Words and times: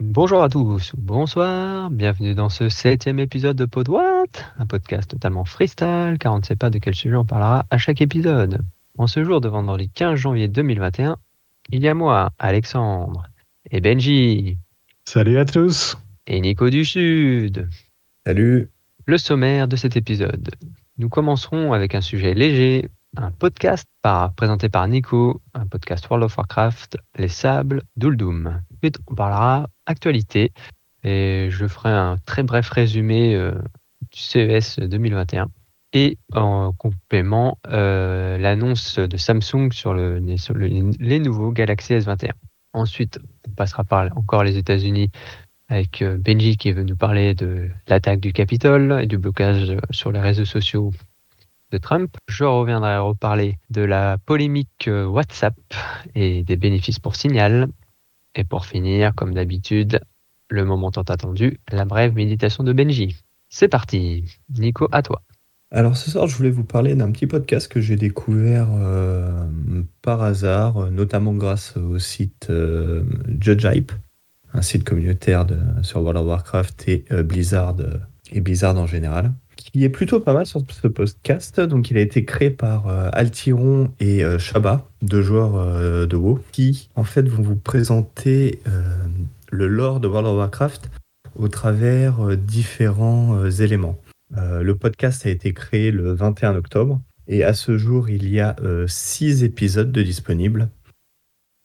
Bonjour 0.00 0.42
à 0.42 0.48
tous, 0.48 0.92
bonsoir, 0.96 1.90
bienvenue 1.90 2.34
dans 2.34 2.48
ce 2.48 2.68
septième 2.70 3.18
épisode 3.18 3.56
de 3.56 3.66
Pod 3.66 3.88
What, 3.88 4.24
un 4.58 4.66
podcast 4.66 5.10
totalement 5.10 5.44
freestyle 5.44 6.16
car 6.18 6.32
on 6.34 6.38
ne 6.38 6.42
sait 6.44 6.56
pas 6.56 6.70
de 6.70 6.78
quel 6.78 6.94
sujet 6.94 7.16
on 7.16 7.24
parlera 7.26 7.66
à 7.70 7.76
chaque 7.78 8.00
épisode. 8.00 8.62
En 8.96 9.06
ce 9.06 9.22
jour 9.24 9.40
de 9.42 9.48
vendredi 9.48 9.90
15 9.90 10.18
janvier 10.18 10.48
2021, 10.48 11.16
il 11.70 11.82
y 11.82 11.88
a 11.88 11.94
moi, 11.94 12.30
Alexandre, 12.38 13.26
et 13.70 13.80
Benji, 13.80 14.56
Salut 15.04 15.38
à 15.38 15.44
tous. 15.44 15.98
et 16.26 16.40
Nico 16.40 16.70
du 16.70 16.84
Sud. 16.84 17.68
Salut. 18.26 18.70
Le 19.06 19.18
sommaire 19.18 19.68
de 19.68 19.76
cet 19.76 19.96
épisode. 19.96 20.50
Nous 20.98 21.08
commencerons 21.08 21.72
avec 21.72 21.94
un 21.94 22.00
sujet 22.00 22.32
léger, 22.34 22.88
un 23.16 23.30
podcast 23.30 23.86
présenté 24.36 24.68
par 24.68 24.86
Nico, 24.88 25.40
un 25.54 25.66
podcast 25.66 26.08
World 26.08 26.24
of 26.24 26.36
Warcraft, 26.36 26.96
Les 27.18 27.28
Sables 27.28 27.82
d'Uldum. 27.96 28.62
Ensuite, 28.74 28.98
on 29.08 29.14
parlera 29.14 29.68
actualité 29.86 30.52
et 31.02 31.48
je 31.50 31.66
ferai 31.66 31.90
un 31.90 32.16
très 32.24 32.42
bref 32.42 32.68
résumé 32.70 33.34
euh, 33.34 33.52
du 34.12 34.18
CES 34.20 34.78
2021. 34.78 35.48
Et 35.92 36.18
en 36.34 36.72
complément, 36.72 37.58
euh, 37.68 38.38
l'annonce 38.38 38.98
de 38.98 39.16
Samsung 39.16 39.72
sur, 39.72 39.92
le, 39.92 40.36
sur 40.36 40.54
le- 40.54 40.68
les 41.00 41.18
nouveaux 41.18 41.50
Galaxy 41.50 41.94
S21. 41.94 42.30
Ensuite, 42.72 43.18
on 43.48 43.50
passera 43.52 43.82
par 43.82 44.16
encore 44.16 44.44
les 44.44 44.56
États-Unis 44.56 45.10
avec 45.68 46.02
euh, 46.02 46.16
Benji 46.16 46.56
qui 46.56 46.70
venu 46.72 46.90
nous 46.92 46.96
parler 46.96 47.34
de 47.34 47.68
l'attaque 47.88 48.20
du 48.20 48.32
Capitole 48.32 49.00
et 49.02 49.06
du 49.06 49.18
blocage 49.18 49.76
sur 49.90 50.12
les 50.12 50.20
réseaux 50.20 50.44
sociaux 50.44 50.92
de 51.70 51.78
Trump. 51.78 52.16
Je 52.28 52.44
reviendrai 52.44 52.98
reparler 52.98 53.58
de 53.70 53.82
la 53.82 54.18
polémique 54.18 54.88
euh, 54.88 55.06
WhatsApp 55.06 55.54
et 56.14 56.42
des 56.44 56.56
bénéfices 56.56 56.98
pour 56.98 57.16
Signal. 57.16 57.68
Et 58.36 58.44
pour 58.44 58.64
finir, 58.66 59.12
comme 59.14 59.34
d'habitude, 59.34 60.00
le 60.50 60.64
moment 60.64 60.90
tant 60.92 61.02
attendu, 61.02 61.58
la 61.72 61.84
brève 61.84 62.14
méditation 62.14 62.62
de 62.62 62.72
Benji. 62.72 63.16
C'est 63.48 63.68
parti. 63.68 64.24
Nico, 64.56 64.88
à 64.92 65.02
toi. 65.02 65.22
Alors 65.72 65.96
ce 65.96 66.10
soir, 66.10 66.26
je 66.26 66.36
voulais 66.36 66.50
vous 66.50 66.64
parler 66.64 66.94
d'un 66.94 67.10
petit 67.12 67.26
podcast 67.28 67.66
que 67.70 67.80
j'ai 67.80 67.96
découvert 67.96 68.68
euh, 68.72 69.48
par 70.02 70.22
hasard, 70.22 70.90
notamment 70.90 71.32
grâce 71.32 71.76
au 71.76 71.98
site 71.98 72.48
euh, 72.50 73.02
Judge 73.40 73.64
Hype, 73.64 73.92
un 74.52 74.62
site 74.62 74.82
communautaire 74.84 75.44
de- 75.44 75.58
sur 75.82 76.00
World 76.02 76.18
of 76.20 76.26
Warcraft 76.26 76.88
et 76.88 77.04
Blizzard 77.24 77.76
et 78.32 78.64
en 78.64 78.86
général, 78.86 79.32
qui 79.56 79.84
est 79.84 79.88
plutôt 79.88 80.20
pas 80.20 80.32
mal 80.32 80.46
sur 80.46 80.62
ce 80.68 80.88
podcast. 80.88 81.60
Donc 81.60 81.90
il 81.90 81.98
a 81.98 82.00
été 82.00 82.24
créé 82.24 82.50
par 82.50 82.88
euh, 82.88 83.10
Altiron 83.12 83.90
et 84.00 84.24
euh, 84.24 84.38
Shaba, 84.38 84.88
deux 85.02 85.22
joueurs 85.22 85.56
euh, 85.56 86.06
de 86.06 86.16
WoW, 86.16 86.40
qui 86.52 86.88
en 86.94 87.04
fait 87.04 87.28
vont 87.28 87.42
vous 87.42 87.56
présenter 87.56 88.60
euh, 88.66 88.82
le 89.50 89.68
lore 89.68 90.00
de 90.00 90.08
World 90.08 90.28
of 90.28 90.36
Warcraft 90.36 90.90
au 91.36 91.48
travers 91.48 92.36
différents 92.36 93.46
éléments. 93.46 93.98
Le 94.36 94.72
podcast 94.74 95.24
a 95.26 95.30
été 95.30 95.52
créé 95.54 95.90
le 95.92 96.12
21 96.12 96.56
octobre 96.56 97.00
et 97.28 97.44
à 97.44 97.54
ce 97.54 97.78
jour, 97.78 98.10
il 98.10 98.28
y 98.28 98.40
a 98.40 98.56
six 98.88 99.44
épisodes 99.44 99.92
de 99.92 100.02
disponibles. 100.02 100.68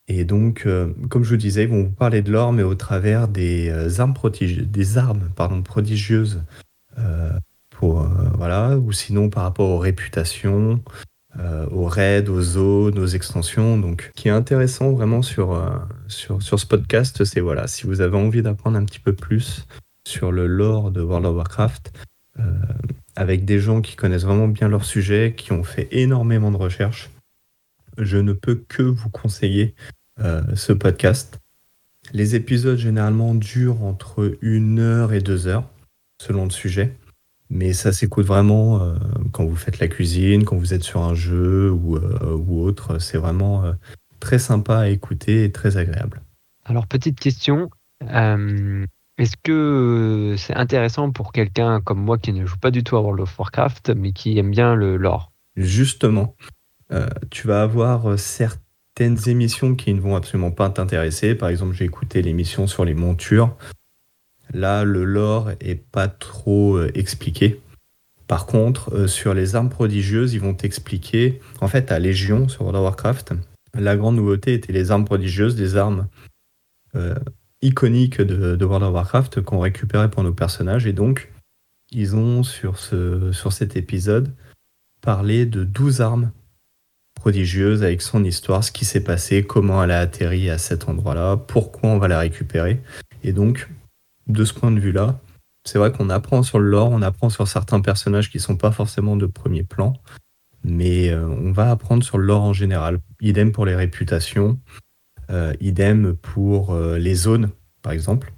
Et 0.08 0.24
donc, 0.24 0.64
euh, 0.66 0.94
comme 1.10 1.24
je 1.24 1.32
vous 1.32 1.38
disais, 1.38 1.64
ils 1.64 1.70
vont 1.70 1.84
vous 1.84 1.90
parler 1.90 2.22
de 2.22 2.32
l'or, 2.32 2.54
mais 2.54 2.64
au 2.64 2.76
travers 2.76 3.28
des 3.28 3.70
euh, 3.70 3.90
armes, 4.00 4.14
protigi- 4.14 4.66
des 4.66 4.98
armes 4.98 5.30
pardon, 5.36 5.64
prodigieuses, 5.64 6.44
euh, 7.00 7.32
pour, 7.72 8.08
voilà, 8.38 8.78
ou 8.78 8.94
sinon 8.94 9.30
par 9.30 9.44
rapport 9.44 9.70
aux 9.70 9.80
réputations, 9.80 10.82
aux 11.72 11.88
raids, 11.88 12.30
aux 12.30 12.42
zones, 12.42 12.98
aux 12.98 13.06
extensions. 13.06 13.78
Donc, 13.78 14.12
ce 14.16 14.22
qui 14.22 14.30
est 14.30 14.32
intéressant 14.32 14.94
vraiment 14.94 15.22
sur, 15.22 15.62
sur, 16.08 16.42
sur 16.42 16.58
ce 16.58 16.66
podcast, 16.66 17.26
c'est 17.26 17.42
voilà, 17.42 17.68
si 17.68 17.86
vous 17.86 18.00
avez 18.00 18.16
envie 18.16 18.42
d'apprendre 18.42 18.78
un 18.78 18.86
petit 18.86 19.02
peu 19.02 19.12
plus 19.12 19.66
sur 20.08 20.32
le 20.32 20.48
lore 20.48 20.92
de 20.92 21.02
World 21.02 21.26
of 21.26 21.36
Warcraft, 21.36 21.92
avec 23.18 23.44
des 23.44 23.60
gens 23.60 23.82
qui 23.82 23.98
connaissent 23.98 24.24
vraiment 24.24 24.48
bien 24.48 24.70
leur 24.70 24.86
sujet, 24.86 25.34
qui 25.36 25.52
ont 25.52 25.66
fait 25.66 25.90
énormément 25.92 26.52
de 26.52 26.58
recherches. 26.58 27.10
Je 27.98 28.18
ne 28.18 28.34
peux 28.34 28.56
que 28.56 28.84
vous 28.84 29.10
conseiller 29.10 29.76
euh, 30.20 30.42
ce 30.56 30.74
podcast. 30.74 31.40
Les 32.14 32.36
épisodes 32.36 32.78
généralement 32.78 33.36
durent 33.36 33.84
entre 33.84 34.38
une 34.42 34.80
heure 34.80 35.14
et 35.14 35.22
deux 35.22 35.48
heures, 35.48 35.68
selon 36.22 36.46
le 36.46 36.52
sujet. 36.52 36.96
Mais 37.50 37.74
ça 37.74 37.92
s'écoute 37.92 38.26
vraiment 38.26 38.82
euh, 38.82 38.96
quand 39.32 39.46
vous 39.46 39.56
faites 39.56 39.80
la 39.80 39.88
cuisine, 39.88 40.44
quand 40.46 40.58
vous 40.58 40.74
êtes 40.74 40.84
sur 40.84 41.02
un 41.02 41.14
jeu 41.14 41.72
ou, 41.72 41.98
euh, 41.98 42.36
ou 42.36 42.62
autre. 42.62 43.00
C'est 43.00 43.18
vraiment 43.18 43.64
très 44.20 44.40
sympa 44.40 44.80
à 44.80 44.88
écouter 44.88 45.44
et 45.44 45.52
très 45.52 45.78
agréable. 45.78 46.22
Alors, 46.66 46.88
petite 46.88 47.20
question. 47.20 47.70
Est-ce 49.18 49.38
que 49.44 50.36
c'est 50.38 50.56
intéressant 50.56 51.12
pour 51.12 51.32
quelqu'un 51.32 51.80
comme 51.80 52.00
moi 52.00 52.18
qui 52.18 52.34
ne 52.34 52.46
joue 52.46 52.58
pas 52.58 52.72
du 52.72 52.84
tout 52.84 52.98
à 52.98 53.02
World 53.02 53.22
of 53.22 53.40
Warcraft, 53.40 53.92
mais 53.96 54.12
qui 54.12 54.38
aime 54.38 54.52
bien 54.52 54.76
le 54.76 54.98
lore? 54.98 55.32
Justement, 55.56 56.36
euh, 56.92 57.08
tu 57.32 57.48
vas 57.48 57.64
avoir 57.64 58.12
euh, 58.12 58.18
certaines 58.18 59.18
émissions 59.28 59.76
qui 59.76 59.94
ne 59.94 60.00
vont 60.00 60.16
absolument 60.16 60.52
pas 60.52 60.70
t'intéresser. 60.70 61.36
Par 61.36 61.50
exemple, 61.50 61.74
j'ai 61.74 61.86
écouté 61.86 62.22
l'émission 62.22 62.68
sur 62.68 62.86
les 62.86 62.94
montures. 62.94 63.56
Là, 64.54 64.84
le 64.84 65.04
lore 65.04 65.52
est 65.60 65.76
pas 65.76 66.08
trop 66.08 66.78
euh, 66.78 66.92
expliqué. 66.94 67.62
Par 68.28 68.46
contre, 68.46 69.06
sur 69.08 69.34
les 69.34 69.56
armes 69.56 69.70
prodigieuses, 69.70 70.34
ils 70.34 70.42
vont 70.42 70.56
t'expliquer. 70.56 71.40
En 71.62 71.68
fait, 71.68 71.92
à 71.92 72.00
Légion 72.00 72.48
sur 72.48 72.62
World 72.62 72.78
of 72.78 72.84
Warcraft, 72.84 73.34
la 73.76 73.96
grande 73.96 74.16
nouveauté 74.16 74.54
était 74.54 74.74
les 74.74 74.90
armes 74.90 75.06
prodigieuses, 75.06 75.56
des 75.56 75.78
armes 75.78 76.08
iconiques 77.62 78.22
de, 78.22 78.56
de 78.56 78.66
World 78.66 78.84
of 78.84 78.94
Warcraft 78.96 79.42
qu'on 79.42 79.60
récupérait 79.60 80.10
pour 80.10 80.24
nos 80.24 80.34
personnages. 80.34 80.88
Et 80.88 80.94
donc, 80.94 81.32
ils 81.92 82.16
ont 82.16 82.42
sur 82.42 82.80
cet 82.80 83.76
épisode 83.76 84.34
parlé 85.02 85.46
de 85.46 85.64
12 85.64 86.02
armes 86.02 86.32
prodigieuses 87.16 87.84
avec 87.84 88.02
son 88.02 88.24
histoire, 88.24 88.64
ce 88.64 88.72
qui 88.72 88.86
s'est 88.86 89.04
passé, 89.04 89.44
comment 89.44 89.84
elle 89.84 89.92
a 89.92 90.00
atterri 90.00 90.50
à 90.50 90.58
cet 90.58 90.88
endroit-là, 90.88 91.38
pourquoi 91.38 91.90
on 91.90 91.98
va 91.98 92.08
la 92.08 92.20
récupérer. 92.20 92.82
Et 93.24 93.34
donc, 93.34 93.70
de 94.28 94.46
ce 94.46 94.54
point 94.54 94.72
de 94.72 94.80
vue-là, 94.80 95.20
c'est 95.66 95.80
vrai 95.80 95.92
qu'on 95.92 96.10
apprend 96.10 96.44
sur 96.44 96.60
le 96.60 96.70
lore, 96.70 96.92
on 96.92 97.02
apprend 97.02 97.30
sur 97.30 97.48
certains 97.48 97.82
personnages 97.82 98.30
qui 98.30 98.40
sont 98.40 98.56
pas 98.56 98.72
forcément 98.72 99.16
de 99.16 99.26
premier 99.26 99.64
plan, 99.64 99.94
mais 100.64 101.10
euh, 101.10 101.28
on 101.28 101.52
va 101.52 101.72
apprendre 101.72 102.04
sur 102.04 102.18
le 102.18 102.26
lore 102.26 102.44
en 102.44 102.54
général. 102.54 103.00
Idem 103.20 103.52
pour 103.52 103.66
les 103.66 103.76
réputations, 103.76 104.60
euh, 105.32 105.54
idem 105.60 106.16
pour 106.16 106.74
euh, 106.74 107.00
les 107.00 107.16
zones, 107.16 107.50
par 107.82 107.94
exemple, 107.94 108.32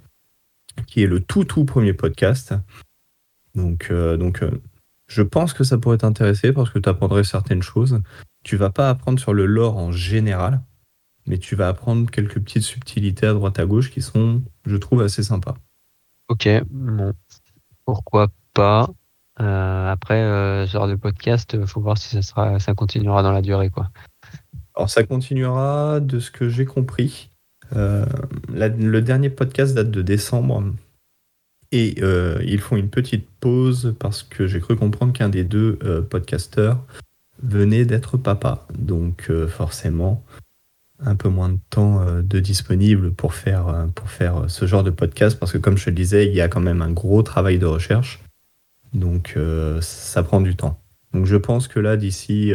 qui 0.86 1.02
est 1.02 1.06
le 1.06 1.20
tout 1.20 1.44
tout 1.44 1.64
premier 1.64 1.92
podcast. 1.92 2.54
Donc, 3.54 3.90
donc 3.90 4.44
je 5.08 5.22
pense 5.22 5.52
que 5.52 5.64
ça 5.64 5.78
pourrait 5.78 5.98
t'intéresser 5.98 6.52
parce 6.52 6.70
que 6.70 6.78
tu 6.78 6.88
apprendrais 6.88 7.24
certaines 7.24 7.62
choses. 7.62 8.00
Tu 8.44 8.56
vas 8.56 8.70
pas 8.70 8.88
apprendre 8.90 9.18
sur 9.18 9.34
le 9.34 9.46
lore 9.46 9.76
en 9.76 9.90
général, 9.90 10.60
mais 11.26 11.38
tu 11.38 11.56
vas 11.56 11.68
apprendre 11.68 12.10
quelques 12.10 12.38
petites 12.40 12.62
subtilités 12.62 13.26
à 13.26 13.32
droite 13.34 13.58
à 13.58 13.66
gauche 13.66 13.90
qui 13.90 14.02
sont, 14.02 14.42
je 14.66 14.76
trouve, 14.76 15.02
assez 15.02 15.22
sympas. 15.22 15.54
Ok, 16.28 16.48
bon, 16.70 17.12
pourquoi 17.84 18.28
pas? 18.54 18.88
Euh, 19.40 19.90
après, 19.90 20.20
euh, 20.20 20.66
ce 20.66 20.72
genre 20.72 20.88
de 20.88 20.94
podcast, 20.96 21.54
euh, 21.54 21.66
faut 21.66 21.80
voir 21.80 21.96
si 21.96 22.08
ça 22.08 22.22
sera, 22.22 22.58
ça 22.58 22.74
continuera 22.74 23.22
dans 23.22 23.32
la 23.32 23.40
durée, 23.42 23.70
quoi. 23.70 23.90
Alors 24.74 24.90
ça 24.90 25.04
continuera 25.04 26.00
de 26.00 26.18
ce 26.20 26.30
que 26.30 26.48
j'ai 26.48 26.64
compris. 26.64 27.30
Euh, 27.76 28.04
la- 28.52 28.68
le 28.68 29.00
dernier 29.02 29.30
podcast 29.30 29.74
date 29.74 29.90
de 29.90 30.02
décembre 30.02 30.62
et 31.72 31.96
euh, 32.02 32.42
ils 32.44 32.60
font 32.60 32.76
une 32.76 32.88
petite 32.88 33.28
pause 33.40 33.94
parce 33.98 34.22
que 34.22 34.46
j'ai 34.46 34.60
cru 34.60 34.76
comprendre 34.76 35.12
qu'un 35.12 35.28
des 35.28 35.44
deux 35.44 35.78
euh, 35.82 36.02
podcasteurs 36.02 36.84
venait 37.42 37.84
d'être 37.84 38.16
papa. 38.16 38.66
Donc 38.76 39.26
euh, 39.28 39.46
forcément, 39.46 40.24
un 41.00 41.14
peu 41.14 41.28
moins 41.28 41.50
de 41.50 41.58
temps 41.70 42.00
euh, 42.00 42.22
de 42.22 42.40
disponible 42.40 43.12
pour 43.12 43.34
faire, 43.34 43.86
pour 43.94 44.10
faire 44.10 44.50
ce 44.50 44.66
genre 44.66 44.82
de 44.82 44.90
podcast 44.90 45.38
parce 45.38 45.52
que 45.52 45.58
comme 45.58 45.76
je 45.76 45.84
te 45.86 45.90
disais, 45.90 46.26
il 46.26 46.34
y 46.34 46.40
a 46.40 46.48
quand 46.48 46.60
même 46.60 46.82
un 46.82 46.90
gros 46.90 47.22
travail 47.22 47.58
de 47.58 47.66
recherche. 47.66 48.20
Donc 48.94 49.36
ça 49.80 50.22
prend 50.22 50.40
du 50.40 50.56
temps. 50.56 50.80
Donc 51.12 51.26
je 51.26 51.36
pense 51.36 51.68
que 51.68 51.78
là, 51.78 51.96
d'ici... 51.96 52.54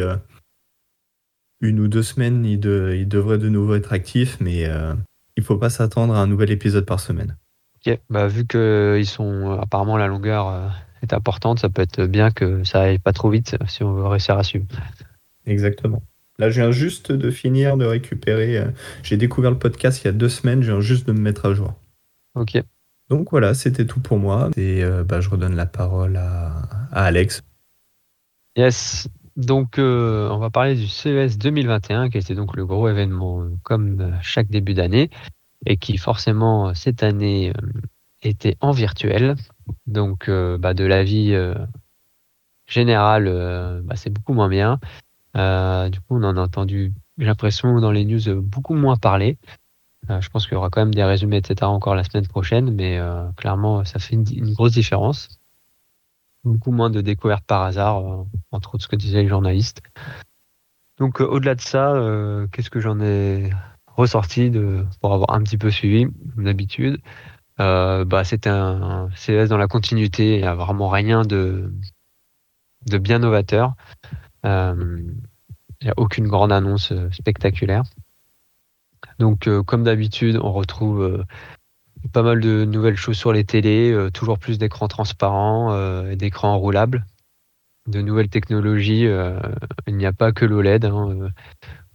une 1.60 1.80
ou 1.80 1.88
deux 1.88 2.02
semaines, 2.02 2.44
il, 2.44 2.58
de- 2.60 2.94
il 2.94 3.08
devrait 3.08 3.38
de 3.38 3.48
nouveau 3.48 3.74
être 3.76 3.92
actif, 3.92 4.38
mais 4.40 4.68
il 5.36 5.42
faut 5.42 5.56
pas 5.56 5.70
s'attendre 5.70 6.14
à 6.14 6.18
un 6.20 6.26
nouvel 6.26 6.50
épisode 6.50 6.84
par 6.84 6.98
semaine. 7.00 7.36
Ok, 7.86 7.98
bah, 8.08 8.28
vu 8.28 8.46
que 8.46 8.96
ils 8.98 9.06
sont 9.06 9.52
euh, 9.52 9.60
apparemment 9.60 9.96
la 9.96 10.06
longueur 10.06 10.48
euh, 10.48 10.68
est 11.02 11.12
importante, 11.12 11.58
ça 11.58 11.68
peut 11.68 11.82
être 11.82 12.04
bien 12.06 12.30
que 12.30 12.64
ça 12.64 12.82
aille 12.82 12.98
pas 12.98 13.12
trop 13.12 13.28
vite 13.30 13.56
si 13.68 13.82
on 13.82 13.92
veut 13.92 14.06
réussir 14.06 14.38
à 14.38 14.42
suivre. 14.42 14.66
Exactement. 15.46 16.02
Là, 16.38 16.50
je 16.50 16.60
viens 16.60 16.70
juste 16.72 17.12
de 17.12 17.30
finir 17.30 17.76
de 17.76 17.84
récupérer. 17.84 18.58
euh, 18.58 18.70
J'ai 19.02 19.16
découvert 19.16 19.50
le 19.50 19.58
podcast 19.58 20.02
il 20.02 20.06
y 20.06 20.08
a 20.08 20.12
deux 20.12 20.28
semaines, 20.28 20.62
je 20.62 20.72
viens 20.72 20.80
juste 20.80 21.06
de 21.06 21.12
me 21.12 21.20
mettre 21.20 21.46
à 21.46 21.54
jour. 21.54 21.74
Ok. 22.34 22.58
Donc 23.10 23.30
voilà, 23.30 23.52
c'était 23.54 23.86
tout 23.86 24.00
pour 24.00 24.18
moi. 24.18 24.50
Et 24.56 24.82
euh, 24.82 25.04
bah, 25.04 25.20
je 25.20 25.28
redonne 25.28 25.54
la 25.54 25.66
parole 25.66 26.16
à, 26.16 26.62
à 26.90 27.04
Alex. 27.04 27.42
Yes. 28.56 29.08
Donc, 29.36 29.78
euh, 29.78 30.28
on 30.30 30.38
va 30.38 30.48
parler 30.50 30.76
du 30.76 30.86
CES 30.86 31.38
2021, 31.38 32.08
qui 32.08 32.18
était 32.18 32.34
donc 32.36 32.56
le 32.56 32.64
gros 32.64 32.88
événement, 32.88 33.42
euh, 33.42 33.50
comme 33.64 34.00
euh, 34.00 34.10
chaque 34.22 34.48
début 34.48 34.74
d'année. 34.74 35.10
Et 35.66 35.76
qui 35.76 35.96
forcément 35.98 36.74
cette 36.74 37.02
année 37.02 37.52
était 38.22 38.56
en 38.60 38.72
virtuel. 38.72 39.36
Donc 39.86 40.30
bah, 40.30 40.74
de 40.74 40.84
la 40.84 41.04
vie 41.04 41.36
générale, 42.66 43.82
bah, 43.84 43.96
c'est 43.96 44.10
beaucoup 44.10 44.34
moins 44.34 44.48
bien. 44.48 44.78
du 45.34 46.00
coup, 46.00 46.16
on 46.16 46.22
en 46.24 46.36
a 46.36 46.40
entendu, 46.40 46.92
j'ai 47.18 47.26
l'impression, 47.26 47.80
dans 47.80 47.92
les 47.92 48.04
news, 48.04 48.40
beaucoup 48.40 48.74
moins 48.74 48.96
parler. 48.96 49.38
je 50.08 50.28
pense 50.28 50.46
qu'il 50.46 50.54
y 50.54 50.56
aura 50.56 50.70
quand 50.70 50.80
même 50.80 50.94
des 50.94 51.04
résumés, 51.04 51.38
etc. 51.38 51.62
encore 51.64 51.94
la 51.94 52.04
semaine 52.04 52.26
prochaine, 52.26 52.70
mais 52.74 52.98
clairement, 53.36 53.84
ça 53.84 53.98
fait 53.98 54.14
une, 54.14 54.52
grosse 54.52 54.72
différence. 54.72 55.28
Beaucoup 56.44 56.72
moins 56.72 56.90
de 56.90 57.00
découvertes 57.00 57.44
par 57.46 57.62
hasard, 57.62 58.02
entre 58.50 58.74
autres 58.74 58.84
ce 58.84 58.88
que 58.88 58.96
disaient 58.96 59.22
les 59.22 59.28
journalistes. 59.28 59.82
Donc 60.98 61.20
au-delà 61.20 61.54
de 61.54 61.60
ça, 61.60 61.94
qu'est-ce 62.52 62.70
que 62.70 62.80
j'en 62.80 63.00
ai 63.00 63.50
ressorti 63.96 64.50
de, 64.50 64.84
pour 65.00 65.14
avoir 65.14 65.32
un 65.34 65.42
petit 65.42 65.58
peu 65.58 65.70
suivi, 65.70 66.06
comme 66.34 66.44
d'habitude 66.44 67.00
euh, 67.60 68.04
bah, 68.04 68.24
C'était 68.24 68.50
un, 68.50 69.08
CES 69.14 69.48
dans 69.48 69.56
la 69.56 69.68
continuité, 69.68 70.34
il 70.34 70.40
n'y 70.40 70.46
a 70.46 70.54
vraiment 70.54 70.88
rien 70.88 71.22
de, 71.22 71.72
bien 72.86 73.20
novateur. 73.20 73.74
Euh, 74.44 75.02
il 75.80 75.84
n'y 75.84 75.90
a 75.90 75.94
aucune 75.96 76.28
grande 76.28 76.52
annonce 76.52 76.92
euh, 76.92 77.10
spectaculaire. 77.10 77.82
Donc, 79.18 79.48
comme 79.66 79.84
d'habitude, 79.84 80.38
on 80.42 80.50
retrouve 80.50 81.24
pas 82.12 82.22
mal 82.22 82.40
de 82.40 82.64
nouvelles 82.64 82.96
choses 82.96 83.18
sur 83.18 83.32
les 83.32 83.44
télés, 83.44 84.08
toujours 84.14 84.38
plus 84.38 84.58
d'écrans 84.58 84.88
transparents 84.88 86.08
et 86.08 86.16
d'écrans 86.16 86.58
roulables, 86.58 87.04
de 87.86 88.00
nouvelles 88.00 88.30
technologies. 88.30 89.06
il 89.86 89.96
n'y 89.96 90.06
a 90.06 90.12
pas 90.12 90.32
que 90.32 90.46
l'OLED. 90.46 90.86
Hein, 90.86 91.28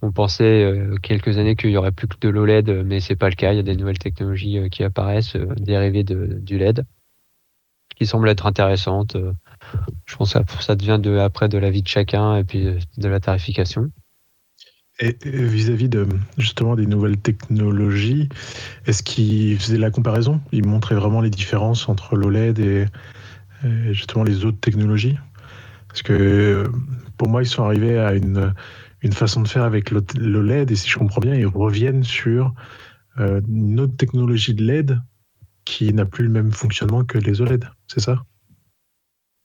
on 0.02 0.12
pensait 0.12 0.64
euh, 0.64 0.96
quelques 1.02 1.38
années 1.38 1.56
qu'il 1.56 1.70
y 1.70 1.76
aurait 1.76 1.92
plus 1.92 2.08
que 2.08 2.16
de 2.20 2.28
l'OLED, 2.28 2.84
mais 2.84 3.00
c'est 3.00 3.16
pas 3.16 3.28
le 3.28 3.34
cas. 3.34 3.52
Il 3.52 3.56
y 3.56 3.60
a 3.60 3.62
des 3.62 3.76
nouvelles 3.76 3.98
technologies 3.98 4.58
euh, 4.58 4.68
qui 4.68 4.82
apparaissent, 4.82 5.36
euh, 5.36 5.46
dérivées 5.56 6.04
de, 6.04 6.38
du 6.40 6.58
LED, 6.58 6.84
qui 7.96 8.06
semblent 8.06 8.28
être 8.28 8.46
intéressantes. 8.46 9.16
je 10.06 10.16
pense 10.16 10.32
que 10.32 10.62
ça 10.62 10.74
devient 10.74 10.98
de, 11.00 11.18
après 11.18 11.48
de 11.48 11.58
la 11.58 11.70
vie 11.70 11.82
de 11.82 11.88
chacun 11.88 12.36
et 12.36 12.44
puis 12.44 12.64
de 12.96 13.08
la 13.08 13.20
tarification. 13.20 13.90
Et 15.00 15.16
vis-à-vis 15.24 15.88
de 15.88 16.06
justement 16.36 16.76
des 16.76 16.86
nouvelles 16.86 17.16
technologies, 17.16 18.28
est-ce 18.86 19.02
qu'ils 19.02 19.58
faisaient 19.58 19.78
la 19.78 19.90
comparaison? 19.90 20.40
Ils 20.52 20.66
montraient 20.66 20.94
vraiment 20.94 21.22
les 21.22 21.30
différences 21.30 21.88
entre 21.88 22.16
l'OLED 22.16 22.58
et, 22.58 22.86
et, 23.64 23.94
justement 23.94 24.24
les 24.24 24.44
autres 24.44 24.60
technologies? 24.60 25.16
Parce 25.88 26.02
que 26.02 26.70
pour 27.16 27.28
moi, 27.28 27.42
ils 27.42 27.46
sont 27.46 27.64
arrivés 27.64 27.98
à 27.98 28.12
une, 28.14 28.54
une 29.02 29.12
façon 29.12 29.42
de 29.42 29.48
faire 29.48 29.64
avec 29.64 29.90
le, 29.90 30.02
LED, 30.42 30.70
et 30.70 30.76
si 30.76 30.88
je 30.88 30.98
comprends 30.98 31.20
bien, 31.20 31.34
ils 31.34 31.46
reviennent 31.46 32.04
sur 32.04 32.52
euh, 33.18 33.40
une 33.48 33.80
autre 33.80 33.96
technologie 33.96 34.54
de 34.54 34.64
LED 34.64 34.98
qui 35.64 35.92
n'a 35.92 36.04
plus 36.04 36.24
le 36.24 36.30
même 36.30 36.52
fonctionnement 36.52 37.04
que 37.04 37.18
les 37.18 37.40
OLED, 37.40 37.68
c'est 37.86 38.00
ça? 38.00 38.22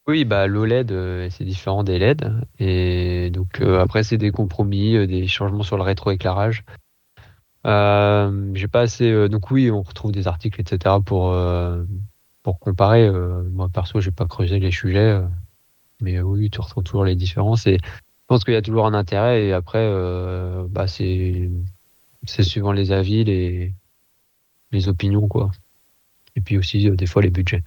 Oui, 0.07 0.23
bah, 0.23 0.45
l'OLED, 0.45 0.91
euh, 0.91 1.29
c'est 1.31 1.45
différent 1.45 1.83
des 1.83 1.97
LED. 1.97 2.31
Et 2.59 3.31
donc, 3.31 3.61
euh, 3.61 3.81
après, 3.81 4.03
c'est 4.03 4.17
des 4.17 4.31
compromis, 4.31 5.07
des 5.07 5.27
changements 5.27 5.63
sur 5.63 5.77
le 5.77 5.83
rétroéclairage. 5.83 6.63
j'ai 7.63 8.67
pas 8.67 8.81
assez. 8.81 9.29
donc, 9.29 9.49
oui, 9.51 9.71
on 9.71 9.81
retrouve 9.81 10.11
des 10.11 10.27
articles, 10.27 10.61
etc. 10.61 10.95
pour, 11.03 11.35
pour 12.43 12.59
comparer. 12.59 13.09
moi, 13.49 13.69
perso, 13.73 13.99
j'ai 13.99 14.11
pas 14.11 14.25
creusé 14.25 14.59
les 14.59 14.71
sujets. 14.71 15.21
mais 16.01 16.21
oui, 16.21 16.51
tu 16.51 16.61
retrouves 16.61 16.83
toujours 16.83 17.05
les 17.05 17.15
différences. 17.15 17.65
Et 17.65 17.79
pense 18.27 18.43
qu'il 18.43 18.53
y 18.53 18.57
a 18.57 18.61
toujours 18.61 18.87
un 18.87 18.93
intérêt 18.93 19.45
et 19.45 19.53
après, 19.53 19.81
euh, 19.81 20.65
bah 20.69 20.87
c'est 20.87 21.49
suivant 22.25 22.71
les 22.71 22.91
avis, 22.91 23.23
les, 23.23 23.73
les 24.71 24.87
opinions, 24.89 25.27
quoi. 25.27 25.51
Et 26.35 26.41
puis 26.41 26.57
aussi, 26.57 26.89
euh, 26.89 26.95
des 26.95 27.05
fois, 27.05 27.21
les 27.21 27.29
budgets. 27.29 27.63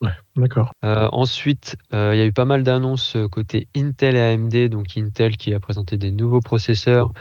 Ouais, 0.00 0.12
d'accord. 0.36 0.72
Euh, 0.84 1.08
ensuite, 1.12 1.76
il 1.92 1.98
y 1.98 2.20
a 2.20 2.26
eu 2.26 2.32
pas 2.32 2.46
mal 2.46 2.62
d'annonces 2.62 3.18
côté 3.30 3.68
Intel 3.76 4.16
et 4.16 4.20
AMD. 4.20 4.70
Donc, 4.70 4.96
Intel 4.96 5.36
qui 5.36 5.52
a 5.52 5.60
présenté 5.60 5.98
des 5.98 6.10
nouveaux 6.10 6.40
processeurs, 6.40 7.12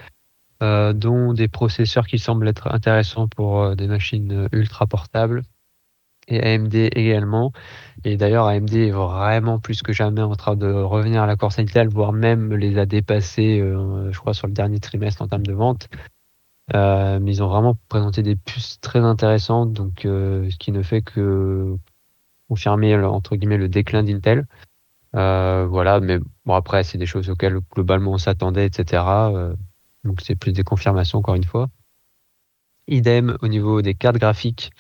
dont 0.62 1.34
des 1.34 1.48
processeurs 1.50 2.08
qui 2.08 2.20
semblent 2.20 2.48
être 2.48 2.74
intéressants 2.74 3.28
pour 3.28 3.76
des 3.76 3.88
machines 3.88 4.48
ultra 4.54 4.88
portables 4.88 5.44
et 6.30 6.42
AMD 6.42 6.76
également. 6.76 7.52
Et 8.06 8.16
d'ailleurs, 8.18 8.48
AMD 8.48 8.74
est 8.74 8.92
vraiment 8.92 9.60
plus 9.60 9.82
que 9.82 9.92
jamais 9.92 10.22
en 10.22 10.36
train 10.36 10.56
de 10.56 10.72
revenir 10.72 11.24
à 11.24 11.28
la 11.28 11.36
course 11.36 11.60
Intel, 11.60 11.90
voire 11.90 12.14
même 12.14 12.54
les 12.54 12.78
a 12.78 12.86
dépassés, 12.86 13.60
euh, 13.60 14.12
je 14.12 14.20
crois, 14.20 14.34
sur 14.34 14.48
le 14.48 14.54
dernier 14.54 14.80
trimestre 14.80 15.22
en 15.22 15.28
termes 15.28 15.46
de 15.46 15.54
vente. 15.54 15.90
Euh, 16.76 17.20
mais 17.20 17.32
ils 17.32 17.44
ont 17.44 17.48
vraiment 17.48 17.76
présenté 17.90 18.24
des 18.24 18.36
puces 18.36 18.80
très 18.80 19.00
intéressantes, 19.00 19.74
donc 19.74 20.06
euh, 20.06 20.50
ce 20.52 20.58
qui 20.58 20.72
ne 20.72 20.84
fait 20.84 21.02
que 21.02 21.76
confirmer 22.48 22.96
entre 22.96 23.36
guillemets 23.36 23.58
le 23.58 23.70
déclin 23.70 24.04
d'Intel. 24.04 24.46
voilà, 25.14 26.00
mais 26.00 26.20
bon 26.46 26.54
après 26.54 26.84
c'est 26.84 26.98
des 26.98 27.06
choses 27.06 27.30
auxquelles 27.30 27.60
globalement 27.74 28.14
on 28.14 28.18
s'attendait, 28.18 28.66
etc. 28.66 29.04
donc 30.04 30.22
c'est 30.22 30.36
plus 30.36 30.54
des 30.54 30.64
confirmations 30.64 31.20
encore 31.20 31.36
une 31.36 31.44
fois. 31.44 31.70
Idem 32.88 33.38
au 33.42 33.48
niveau 33.48 33.82
des 33.82 33.96
cartes 33.96 34.18
graphiques. 34.18 34.72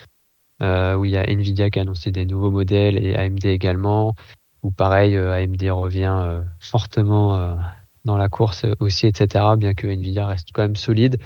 Euh, 0.61 0.95
où 0.95 1.06
il 1.06 1.11
y 1.11 1.17
a 1.17 1.23
Nvidia 1.23 1.69
qui 1.69 1.79
a 1.79 1.83
annoncé 1.83 2.11
des 2.11 2.25
nouveaux 2.25 2.51
modèles 2.51 2.97
et 2.97 3.15
AMD 3.15 3.45
également, 3.45 4.15
où 4.61 4.71
pareil, 4.71 5.15
euh, 5.15 5.31
AMD 5.33 5.63
revient 5.71 6.17
euh, 6.21 6.41
fortement 6.59 7.57
dans 8.03 8.17
la 8.17 8.27
course 8.27 8.65
aussi, 8.79 9.07
etc., 9.07 9.45
bien 9.57 9.73
que 9.73 9.88
Nvidia 9.88 10.27
reste 10.27 10.50
quand 10.53 10.61
même 10.61 10.75
solide. 10.75 11.17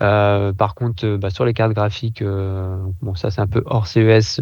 par 0.00 0.74
contre, 0.74 1.16
bah, 1.16 1.30
sur 1.30 1.44
les 1.44 1.54
cartes 1.54 1.72
graphiques, 1.72 2.22
bon, 2.24 3.14
ça 3.14 3.30
c'est 3.30 3.40
un 3.40 3.46
peu 3.46 3.62
hors 3.66 3.86
CES. 3.86 4.40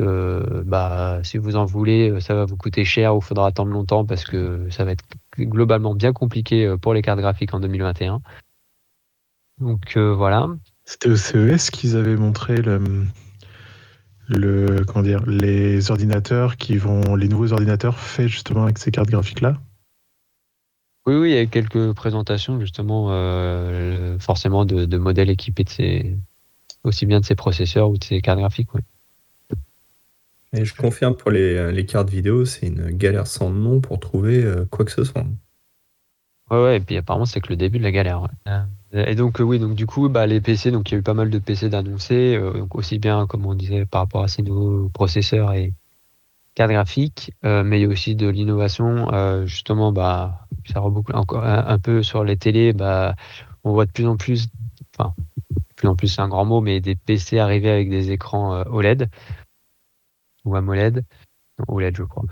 bah, 0.64 1.20
si 1.22 1.36
vous 1.38 1.56
en 1.56 1.66
voulez, 1.66 2.18
ça 2.20 2.34
va 2.34 2.46
vous 2.46 2.56
coûter 2.56 2.84
cher 2.84 3.16
ou 3.16 3.20
faudra 3.20 3.48
attendre 3.48 3.72
longtemps 3.72 4.06
parce 4.06 4.24
que 4.24 4.68
ça 4.70 4.84
va 4.84 4.92
être 4.92 5.04
globalement 5.38 5.94
bien 5.94 6.12
compliqué 6.12 6.74
pour 6.80 6.94
les 6.94 7.02
cartes 7.02 7.20
graphiques 7.20 7.52
en 7.52 7.60
2021. 7.60 8.20
Donc 9.60 9.96
voilà. 9.98 10.48
C'était 10.84 11.08
au 11.10 11.16
CES 11.16 11.70
qu'ils 11.70 11.96
avaient 11.96 12.16
montré 12.16 12.56
le, 12.56 13.06
le, 14.28 14.84
comment 14.84 15.02
dire, 15.02 15.24
les 15.26 15.90
ordinateurs 15.90 16.56
qui 16.56 16.76
vont, 16.76 17.14
les 17.14 17.28
nouveaux 17.28 17.52
ordinateurs 17.52 17.98
faits 17.98 18.28
justement 18.28 18.64
avec 18.64 18.78
ces 18.78 18.90
cartes 18.90 19.08
graphiques 19.08 19.40
là 19.40 19.60
Oui, 21.06 21.14
oui, 21.14 21.30
il 21.30 21.34
y 21.36 21.38
a 21.38 21.46
quelques 21.46 21.92
présentations 21.92 22.60
justement, 22.60 23.08
euh, 23.10 24.18
forcément 24.18 24.64
de, 24.64 24.96
modèles 24.96 25.30
équipés 25.30 25.64
de 25.64 25.70
ces, 25.70 26.16
aussi 26.84 27.06
bien 27.06 27.20
de 27.20 27.24
ces 27.24 27.34
processeurs 27.34 27.90
ou 27.90 27.98
de 27.98 28.04
ces 28.04 28.20
cartes 28.20 28.38
graphiques. 28.38 28.72
Oui. 28.74 28.80
Et 30.52 30.64
je 30.64 30.74
confirme 30.74 31.14
pour 31.14 31.30
les, 31.30 31.86
cartes 31.86 32.08
vidéo, 32.08 32.44
c'est 32.44 32.66
une 32.66 32.90
galère 32.90 33.26
sans 33.26 33.50
nom 33.50 33.80
pour 33.80 34.00
trouver 34.00 34.42
euh, 34.42 34.64
quoi 34.70 34.84
que 34.84 34.92
ce 34.92 35.04
soit. 35.04 35.26
Ouais, 36.50 36.62
ouais, 36.62 36.76
et 36.76 36.80
puis 36.80 36.96
apparemment 36.96 37.26
c'est 37.26 37.40
que 37.40 37.48
le 37.48 37.56
début 37.56 37.78
de 37.78 37.84
la 37.84 37.90
galère. 37.90 38.28
Et 38.92 39.14
donc, 39.14 39.40
euh, 39.40 39.44
oui, 39.44 39.58
donc 39.58 39.74
du 39.74 39.86
coup, 39.86 40.08
bah, 40.08 40.26
les 40.26 40.40
PC, 40.40 40.70
donc 40.70 40.90
il 40.90 40.94
y 40.94 40.96
a 40.96 41.00
eu 41.00 41.02
pas 41.02 41.14
mal 41.14 41.30
de 41.30 41.38
PC 41.38 41.68
d'annoncer, 41.68 42.36
euh, 42.36 42.52
donc 42.52 42.74
aussi 42.76 42.98
bien, 42.98 43.26
comme 43.26 43.44
on 43.46 43.54
disait, 43.54 43.84
par 43.84 44.02
rapport 44.02 44.22
à 44.22 44.28
ces 44.28 44.42
nouveaux 44.42 44.88
processeurs 44.90 45.52
et 45.54 45.74
cartes 46.54 46.70
graphiques, 46.70 47.32
euh, 47.44 47.64
mais 47.64 47.80
il 47.80 47.82
y 47.82 47.86
a 47.86 47.88
aussi 47.88 48.14
de 48.16 48.28
l'innovation. 48.28 49.08
justement, 49.46 49.92
bah, 49.92 50.46
ça 50.72 50.80
reboucle 50.80 51.14
encore 51.16 51.44
un, 51.44 51.78
peu 51.78 52.02
sur 52.02 52.24
les 52.24 52.36
télés. 52.36 52.72
Bah, 52.72 53.16
on 53.64 53.72
voit 53.72 53.86
de 53.86 53.92
plus 53.92 54.06
en 54.06 54.16
plus, 54.16 54.48
enfin, 54.96 55.14
plus 55.76 55.88
en 55.88 55.96
plus, 55.96 56.08
c'est 56.08 56.22
un 56.22 56.28
grand 56.28 56.44
mot, 56.44 56.60
mais 56.60 56.80
des 56.80 56.96
PC 56.96 57.38
arriver 57.38 57.70
avec 57.70 57.90
des 57.90 58.12
écrans 58.12 58.62
OLED 58.66 59.10
ou 60.44 60.56
AMOLED, 60.56 61.04
non, 61.58 61.64
OLED, 61.68 61.96
je 61.96 62.04
crois. 62.04 62.24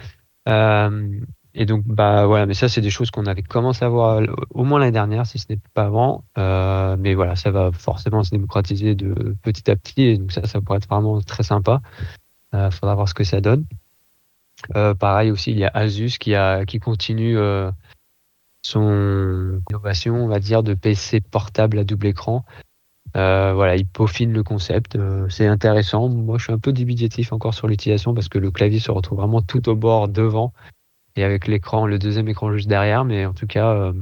Et 1.57 1.67
donc, 1.67 1.85
bah 1.87 2.27
voilà, 2.27 2.47
mais 2.47 2.55
ça, 2.55 2.69
c'est 2.69 2.81
des 2.81 2.91
choses 2.91 3.13
qu'on 3.13 3.27
avait 3.27 3.43
commencé 3.43 3.85
à 3.85 3.89
voir 3.89 4.21
au 4.51 4.65
moins 4.65 4.81
l'année 4.81 4.91
dernière, 4.91 5.25
si 5.25 5.39
ce 5.39 5.47
n'est 5.51 5.61
pas 5.73 5.85
avant. 5.85 6.25
Euh, 6.37 6.97
mais 6.99 7.15
voilà, 7.15 7.37
ça 7.37 7.53
va 7.53 7.71
forcément 7.71 8.25
se 8.25 8.31
démocratiser 8.31 8.97
de 8.97 9.37
petit 9.43 9.71
à 9.71 9.77
petit. 9.77 10.03
Et 10.03 10.19
donc, 10.19 10.33
ça, 10.33 10.47
ça 10.47 10.61
pourrait 10.61 10.79
être 10.79 10.89
vraiment 10.89 11.21
très 11.21 11.45
sympa. 11.45 11.81
Il 12.53 12.59
euh, 12.59 12.71
faudra 12.73 12.97
voir 12.97 13.09
ce 13.09 13.15
que 13.15 13.23
ça 13.23 13.41
donne. 13.41 13.67
Euh, 14.75 14.95
pareil 14.95 15.31
aussi, 15.31 15.53
il 15.53 15.59
y 15.59 15.65
a 15.65 15.71
Asus 15.75 16.19
qui, 16.19 16.35
a, 16.35 16.65
qui 16.65 16.81
continue 16.81 17.39
euh, 17.39 17.71
son 18.63 19.61
innovation, 19.71 20.25
on 20.25 20.29
va 20.29 20.41
dire, 20.41 20.65
de 20.65 20.75
PC 20.75 21.21
portable 21.21 21.79
à 21.79 21.85
double 21.85 22.09
écran. 22.09 22.45
Euh, 23.17 23.53
voilà, 23.55 23.77
il 23.77 23.87
peaufine 23.87 24.33
le 24.33 24.43
concept. 24.43 24.99
c'est 25.29 25.47
intéressant. 25.47 26.09
Moi, 26.09 26.39
je 26.39 26.45
suis 26.45 26.53
un 26.53 26.59
peu 26.59 26.73
dubitatif 26.73 27.33
encore 27.33 27.55
sur 27.55 27.69
l'utilisation 27.69 28.13
parce 28.13 28.29
que 28.29 28.39
le 28.39 28.51
clavier 28.51 28.81
se 28.81 28.91
retrouve 28.91 29.19
vraiment 29.19 29.43
tout 29.43 29.69
au 29.69 29.77
bord 29.77 30.09
devant 30.09 30.53
et 31.17 31.25
avec 31.25 31.47
l'écran, 31.47 31.87
le 31.87 31.99
deuxième 31.99 32.29
écran 32.29 32.53
juste 32.53 32.69
derrière. 32.69 33.05
Mais 33.05 33.27
en 33.27 33.33
tout 33.33 33.47
cas, 33.47 33.73
euh, 33.73 33.93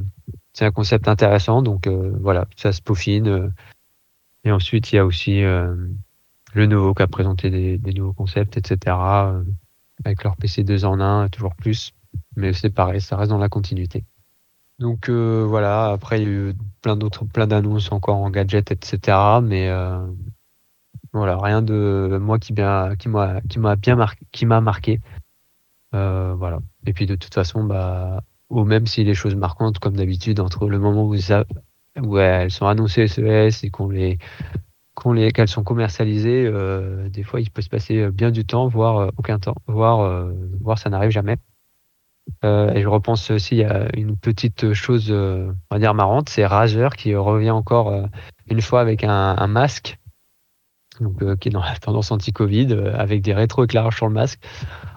c'est 0.53 0.65
un 0.65 0.71
concept 0.71 1.09
intéressant. 1.09 1.63
Donc 1.63 1.87
euh, 1.87 2.13
voilà, 2.21 2.47
ça 2.57 2.73
se 2.73 2.81
peaufine. 2.83 3.29
Euh. 3.29 3.49
et 4.45 4.53
ensuite, 4.53 4.93
il 4.93 4.97
y 4.97 4.99
a 4.99 5.07
aussi 5.07 5.43
le 5.43 6.67
nouveau 6.67 6.95
qui 6.95 7.03
a 7.03 7.07
présenté 7.07 7.51
des, 7.51 7.93
nouveaux 7.93 8.13
concepts, 8.13 8.57
etc. 8.57 8.97
avec 10.05 10.25
leur 10.25 10.37
PC 10.37 10.65
2 10.65 10.85
en 10.85 11.01
1, 11.01 11.29
toujours 11.29 11.55
plus. 11.55 11.93
Mais 12.37 12.53
c'est 12.53 12.71
pareil, 12.71 13.01
ça 13.01 13.17
reste 13.17 13.31
dans 13.31 13.39
la 13.39 13.49
continuité. 13.49 14.05
Donc 14.79 15.09
voilà, 15.09 15.93
après 15.93 16.21
il 16.21 16.23
y 16.25 16.27
a 16.27 16.31
eu 16.31 16.55
plein 16.83 16.97
d'autres, 16.97 17.25
plein 17.25 17.47
d'annonces 17.47 17.93
encore 17.93 18.17
en 18.17 18.31
gadgets, 18.31 18.73
etc. 18.73 19.17
Mais 19.43 19.71
Voilà, 21.13 21.39
rien 21.39 21.63
de 21.63 22.19
moi 22.21 22.39
qui 22.39 22.53
bien, 22.53 22.97
qui 22.97 23.09
m'a, 23.09 23.41
qui 23.43 23.59
m'a 23.59 23.77
bien 23.77 23.97
marqué, 23.97 24.27
qui 24.33 24.45
m'a 24.45 24.61
marqué. 24.61 25.01
Euh, 25.95 26.35
voilà. 26.37 26.61
Et 26.87 26.93
puis 26.93 27.07
de 27.07 27.15
toute 27.15 27.35
façon, 27.35 27.65
bah, 27.65 28.23
ou 28.51 28.65
même 28.65 28.87
si 28.87 29.05
les 29.05 29.15
choses 29.15 29.35
marquantes, 29.35 29.79
comme 29.79 29.97
d'habitude, 29.97 30.41
entre 30.41 30.69
le 30.69 30.79
moment 30.79 31.07
où, 31.07 31.17
ça, 31.17 31.45
où 32.01 32.19
elles 32.19 32.51
sont 32.51 32.67
annoncées 32.67 33.07
SES 33.09 33.65
et 33.65 33.71
qu'on 33.71 33.89
les, 33.89 34.19
qu'on 34.95 35.13
les, 35.13 35.33
qu'elles 35.33 35.49
sont 35.49 35.65
commercialisées, 35.65 36.47
euh, 36.47 37.09
des 37.09 37.23
fois 37.23 37.41
il 37.41 37.51
peut 37.51 37.63
se 37.63 37.69
passer 37.69 38.11
bien 38.11 38.31
du 38.31 38.45
temps, 38.45 38.69
voire 38.69 39.11
aucun 39.17 39.39
temps, 39.39 39.57
voire, 39.67 40.31
voire 40.61 40.79
ça 40.79 40.91
n'arrive 40.91 41.11
jamais. 41.11 41.37
Euh, 42.45 42.73
et 42.73 42.83
je 42.83 42.89
repense 42.89 43.31
aussi 43.31 43.63
à 43.63 43.89
une 43.97 44.17
petite 44.17 44.73
chose, 44.73 45.09
euh, 45.11 45.53
on 45.71 45.75
va 45.75 45.79
dire 45.79 45.95
marrante, 45.95 46.29
c'est 46.29 46.47
Razer 46.47 46.97
qui 46.97 47.15
revient 47.15 47.51
encore 47.51 47.89
euh, 47.89 48.07
une 48.49 48.61
fois 48.61 48.81
avec 48.81 49.05
un 49.05 49.47
masque, 49.47 49.99
donc 51.01 51.39
qui 51.39 51.49
est 51.49 51.53
dans 51.53 51.63
la 51.63 51.77
tendance 51.77 52.11
anti-Covid, 52.11 52.73
avec 52.95 53.23
des 53.23 53.35
rétroéclairages 53.35 53.97
sur 53.97 54.09
le 54.09 54.15
masque. 54.15 54.41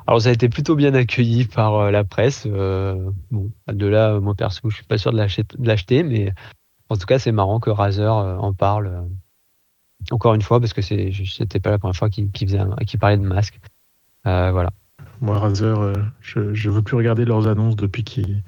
Alors 0.07 0.21
ça 0.21 0.29
a 0.29 0.31
été 0.31 0.49
plutôt 0.49 0.75
bien 0.75 0.93
accueilli 0.93 1.45
par 1.45 1.91
la 1.91 2.03
presse. 2.03 2.47
bon, 2.47 3.51
de 3.67 3.87
là, 3.87 4.19
moi 4.19 4.35
perso, 4.35 4.69
je 4.69 4.75
suis 4.75 4.85
pas 4.85 4.97
sûr 4.97 5.11
de 5.11 5.17
l'acheter, 5.59 6.03
mais 6.03 6.33
en 6.89 6.97
tout 6.97 7.05
cas, 7.05 7.17
c'est 7.17 7.31
marrant 7.31 7.59
que 7.59 7.69
Razer 7.69 8.13
en 8.13 8.53
parle 8.53 9.05
encore 10.11 10.33
une 10.33 10.41
fois 10.41 10.59
parce 10.59 10.73
que 10.73 10.81
c'était 10.81 11.59
pas 11.59 11.71
la 11.71 11.79
première 11.79 11.95
fois 11.95 12.09
qu'il, 12.09 12.29
parlait 12.99 13.17
de 13.17 13.23
masque. 13.23 13.59
voilà. 14.23 14.71
Moi, 15.21 15.39
Razer, 15.39 15.79
euh, 15.79 15.93
je 16.21 16.39
ne 16.39 16.73
veux 16.73 16.81
plus 16.81 16.95
regarder 16.95 17.25
leurs 17.25 17.47
annonces 17.47 17.75
depuis 17.75 18.03
qu'ils 18.03 18.43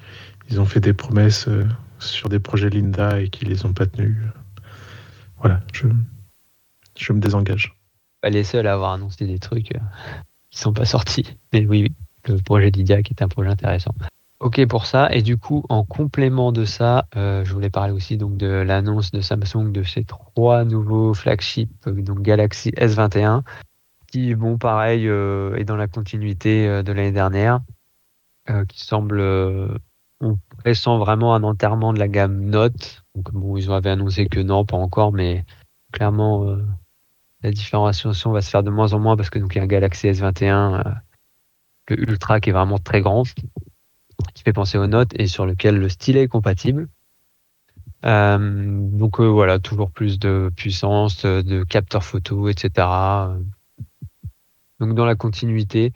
ont 0.60 0.66
fait 0.66 0.80
des 0.80 0.94
promesses 0.94 1.48
euh, 1.48 1.66
sur 2.00 2.30
des 2.30 2.40
projets 2.40 2.70
Linda 2.70 3.22
et 3.22 3.30
qu'ils 3.30 3.50
les 3.50 3.66
ont 3.66 3.74
pas 3.74 3.86
tenus. 3.86 4.18
Voilà, 5.40 5.62
je 6.98 7.14
me 7.14 7.20
désengage. 7.20 7.76
Pas 8.22 8.30
les 8.30 8.44
seuls 8.44 8.68
à 8.68 8.74
avoir 8.74 8.94
annoncé 8.94 9.26
des 9.26 9.40
trucs 9.40 9.76
euh, 9.76 9.80
qui 10.50 10.60
sont 10.60 10.74
pas 10.74 10.86
sortis. 10.86 11.38
Mais 11.54 11.66
oui, 11.66 11.92
le 12.28 12.38
projet 12.38 12.72
qui 12.72 12.82
est 12.82 13.22
un 13.22 13.28
projet 13.28 13.50
intéressant. 13.50 13.94
Ok 14.40 14.66
pour 14.68 14.86
ça. 14.86 15.12
Et 15.12 15.22
du 15.22 15.38
coup, 15.38 15.64
en 15.70 15.84
complément 15.84 16.52
de 16.52 16.64
ça, 16.66 17.08
je 17.16 17.52
voulais 17.52 17.72
parler 17.72 17.92
aussi 17.92 18.18
donc 18.18 18.38
de 18.38 18.48
l'annonce 18.48 19.10
de 19.10 19.22
Samsung 19.22 19.72
de 19.72 19.82
ces 19.82 20.04
trois 20.04 20.64
nouveaux 20.64 21.16
flagships, 21.16 21.90
donc 21.90 22.22
Galaxy 22.22 22.70
S21, 22.72 23.42
qui, 24.08 24.34
bon, 24.36 24.58
pareil, 24.58 25.08
euh, 25.08 25.56
est 25.56 25.66
dans 25.66 25.76
la 25.76 25.88
continuité 25.88 26.68
euh, 26.68 26.84
de 26.84 26.92
l'année 26.92 27.12
dernière, 27.12 27.60
euh, 28.50 28.66
qui 28.66 28.84
semble, 28.84 29.22
on 30.22 30.38
pressent 30.58 30.98
vraiment 30.98 31.36
un 31.36 31.44
enterrement 31.44 31.94
de 31.94 32.00
la 32.00 32.08
gamme 32.08 32.46
Note. 32.46 33.04
Donc, 33.16 33.32
bon, 33.32 33.58
ils 33.58 33.72
avaient 33.72 33.92
annoncé 33.92 34.28
que 34.28 34.40
non, 34.40 34.66
pas 34.66 34.78
encore, 34.78 35.12
mais 35.12 35.46
clairement, 35.92 36.58
la 37.44 37.52
différenciation 37.52 38.32
va 38.32 38.42
se 38.42 38.50
faire 38.50 38.64
de 38.64 38.70
moins 38.70 38.94
en 38.94 39.00
moins 39.00 39.16
parce 39.16 39.30
que 39.30 39.40
donc 39.40 39.54
il 39.56 39.58
y 39.58 39.62
a 39.62 39.64
un 39.64 39.68
Galaxy 39.68 40.08
S21, 40.08 40.96
le 41.90 42.02
Ultra 42.02 42.40
qui 42.40 42.50
est 42.50 42.54
vraiment 42.54 42.80
très 42.80 43.02
grand, 43.02 43.24
qui 44.34 44.44
fait 44.44 44.54
penser 44.54 44.78
aux 44.78 44.88
notes 44.88 45.12
et 45.20 45.28
sur 45.28 45.46
lequel 45.46 45.78
le 45.78 45.90
stylet 45.90 46.24
est 46.24 46.28
compatible. 46.28 46.88
donc 48.04 49.20
voilà, 49.20 49.60
toujours 49.60 49.92
plus 49.92 50.20
de 50.20 50.52
puissance, 50.56 51.26
de 51.26 51.64
capteurs 51.64 52.04
photo, 52.04 52.50
etc. 52.50 52.88
Donc 54.80 54.94
dans 54.94 55.06
la 55.06 55.16
continuité, 55.16 55.94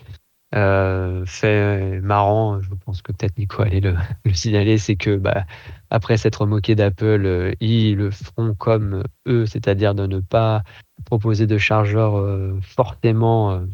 euh, 0.53 1.25
fait 1.25 2.01
marrant, 2.01 2.59
je 2.61 2.69
pense 2.85 3.01
que 3.01 3.13
peut-être 3.13 3.37
Nico 3.37 3.61
allait 3.61 3.79
le, 3.79 3.95
le 4.25 4.33
signaler, 4.33 4.77
c'est 4.77 4.95
que 4.95 5.15
bah, 5.15 5.45
après 5.89 6.17
s'être 6.17 6.45
moqué 6.45 6.75
d'Apple, 6.75 7.25
euh, 7.25 7.53
ils 7.61 7.95
le 7.95 8.11
feront 8.11 8.53
comme 8.55 9.03
eux, 9.27 9.45
c'est-à-dire 9.45 9.95
de 9.95 10.07
ne 10.07 10.19
pas 10.19 10.63
proposer 11.05 11.47
de 11.47 11.57
chargeur 11.57 12.17
euh, 12.17 12.59
fortement 12.61 13.51
euh, 13.51 13.65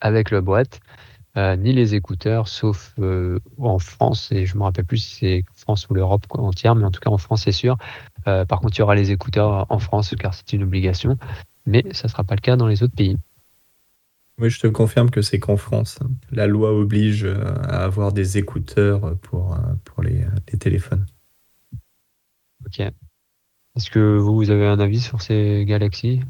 avec 0.00 0.30
le 0.30 0.40
boîte, 0.40 0.80
euh, 1.36 1.56
ni 1.56 1.72
les 1.72 1.94
écouteurs, 1.94 2.48
sauf 2.48 2.94
en 3.58 3.78
France, 3.78 4.30
et 4.32 4.46
je 4.46 4.56
me 4.56 4.64
rappelle 4.64 4.84
plus 4.84 4.98
si 4.98 5.16
c'est 5.16 5.44
France 5.54 5.88
ou 5.88 5.94
l'Europe 5.94 6.26
entière, 6.30 6.74
mais 6.74 6.84
en 6.84 6.90
tout 6.90 7.00
cas 7.00 7.10
en 7.10 7.18
France 7.18 7.44
c'est 7.44 7.52
sûr. 7.52 7.76
par 8.24 8.60
contre, 8.60 8.76
il 8.76 8.80
y 8.80 8.82
aura 8.82 8.94
les 8.94 9.10
écouteurs 9.10 9.66
en 9.70 9.78
France 9.78 10.14
car 10.18 10.34
c'est 10.34 10.52
une 10.52 10.64
obligation, 10.64 11.16
mais 11.66 11.84
ça 11.92 12.08
ne 12.08 12.10
sera 12.10 12.24
pas 12.24 12.34
le 12.34 12.40
cas 12.40 12.56
dans 12.56 12.66
les 12.66 12.82
autres 12.82 12.94
pays. 12.94 13.16
Oui, 14.38 14.50
je 14.50 14.60
te 14.60 14.66
confirme 14.66 15.10
que 15.10 15.22
c'est 15.22 15.38
qu'en 15.38 15.56
France. 15.56 15.98
Hein. 16.02 16.10
La 16.30 16.46
loi 16.46 16.72
oblige 16.72 17.24
à 17.24 17.84
avoir 17.84 18.12
des 18.12 18.38
écouteurs 18.38 19.16
pour, 19.18 19.56
pour 19.84 20.02
les, 20.02 20.26
les 20.50 20.58
téléphones. 20.58 21.06
Ok. 22.66 22.92
Est-ce 23.76 23.90
que 23.90 24.16
vous, 24.18 24.50
avez 24.50 24.66
un 24.66 24.80
avis 24.80 25.00
sur 25.00 25.22
ces 25.22 25.64
Galaxy 25.66 26.20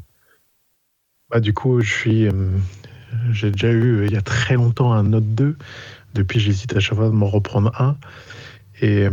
bah, 1.29 1.39
Du 1.39 1.53
coup, 1.53 1.81
je 1.81 1.91
suis. 1.91 2.27
Euh, 2.27 2.57
j'ai 3.31 3.51
déjà 3.51 3.71
eu 3.71 4.05
il 4.05 4.13
y 4.13 4.17
a 4.17 4.21
très 4.21 4.55
longtemps 4.55 4.93
un 4.93 5.03
Note 5.03 5.35
2. 5.35 5.57
Depuis, 6.13 6.39
j'hésite 6.39 6.75
à 6.75 6.79
chaque 6.79 6.97
fois 6.97 7.07
de 7.07 7.13
m'en 7.13 7.27
reprendre 7.27 7.71
un. 7.81 7.97
Et 8.81 9.07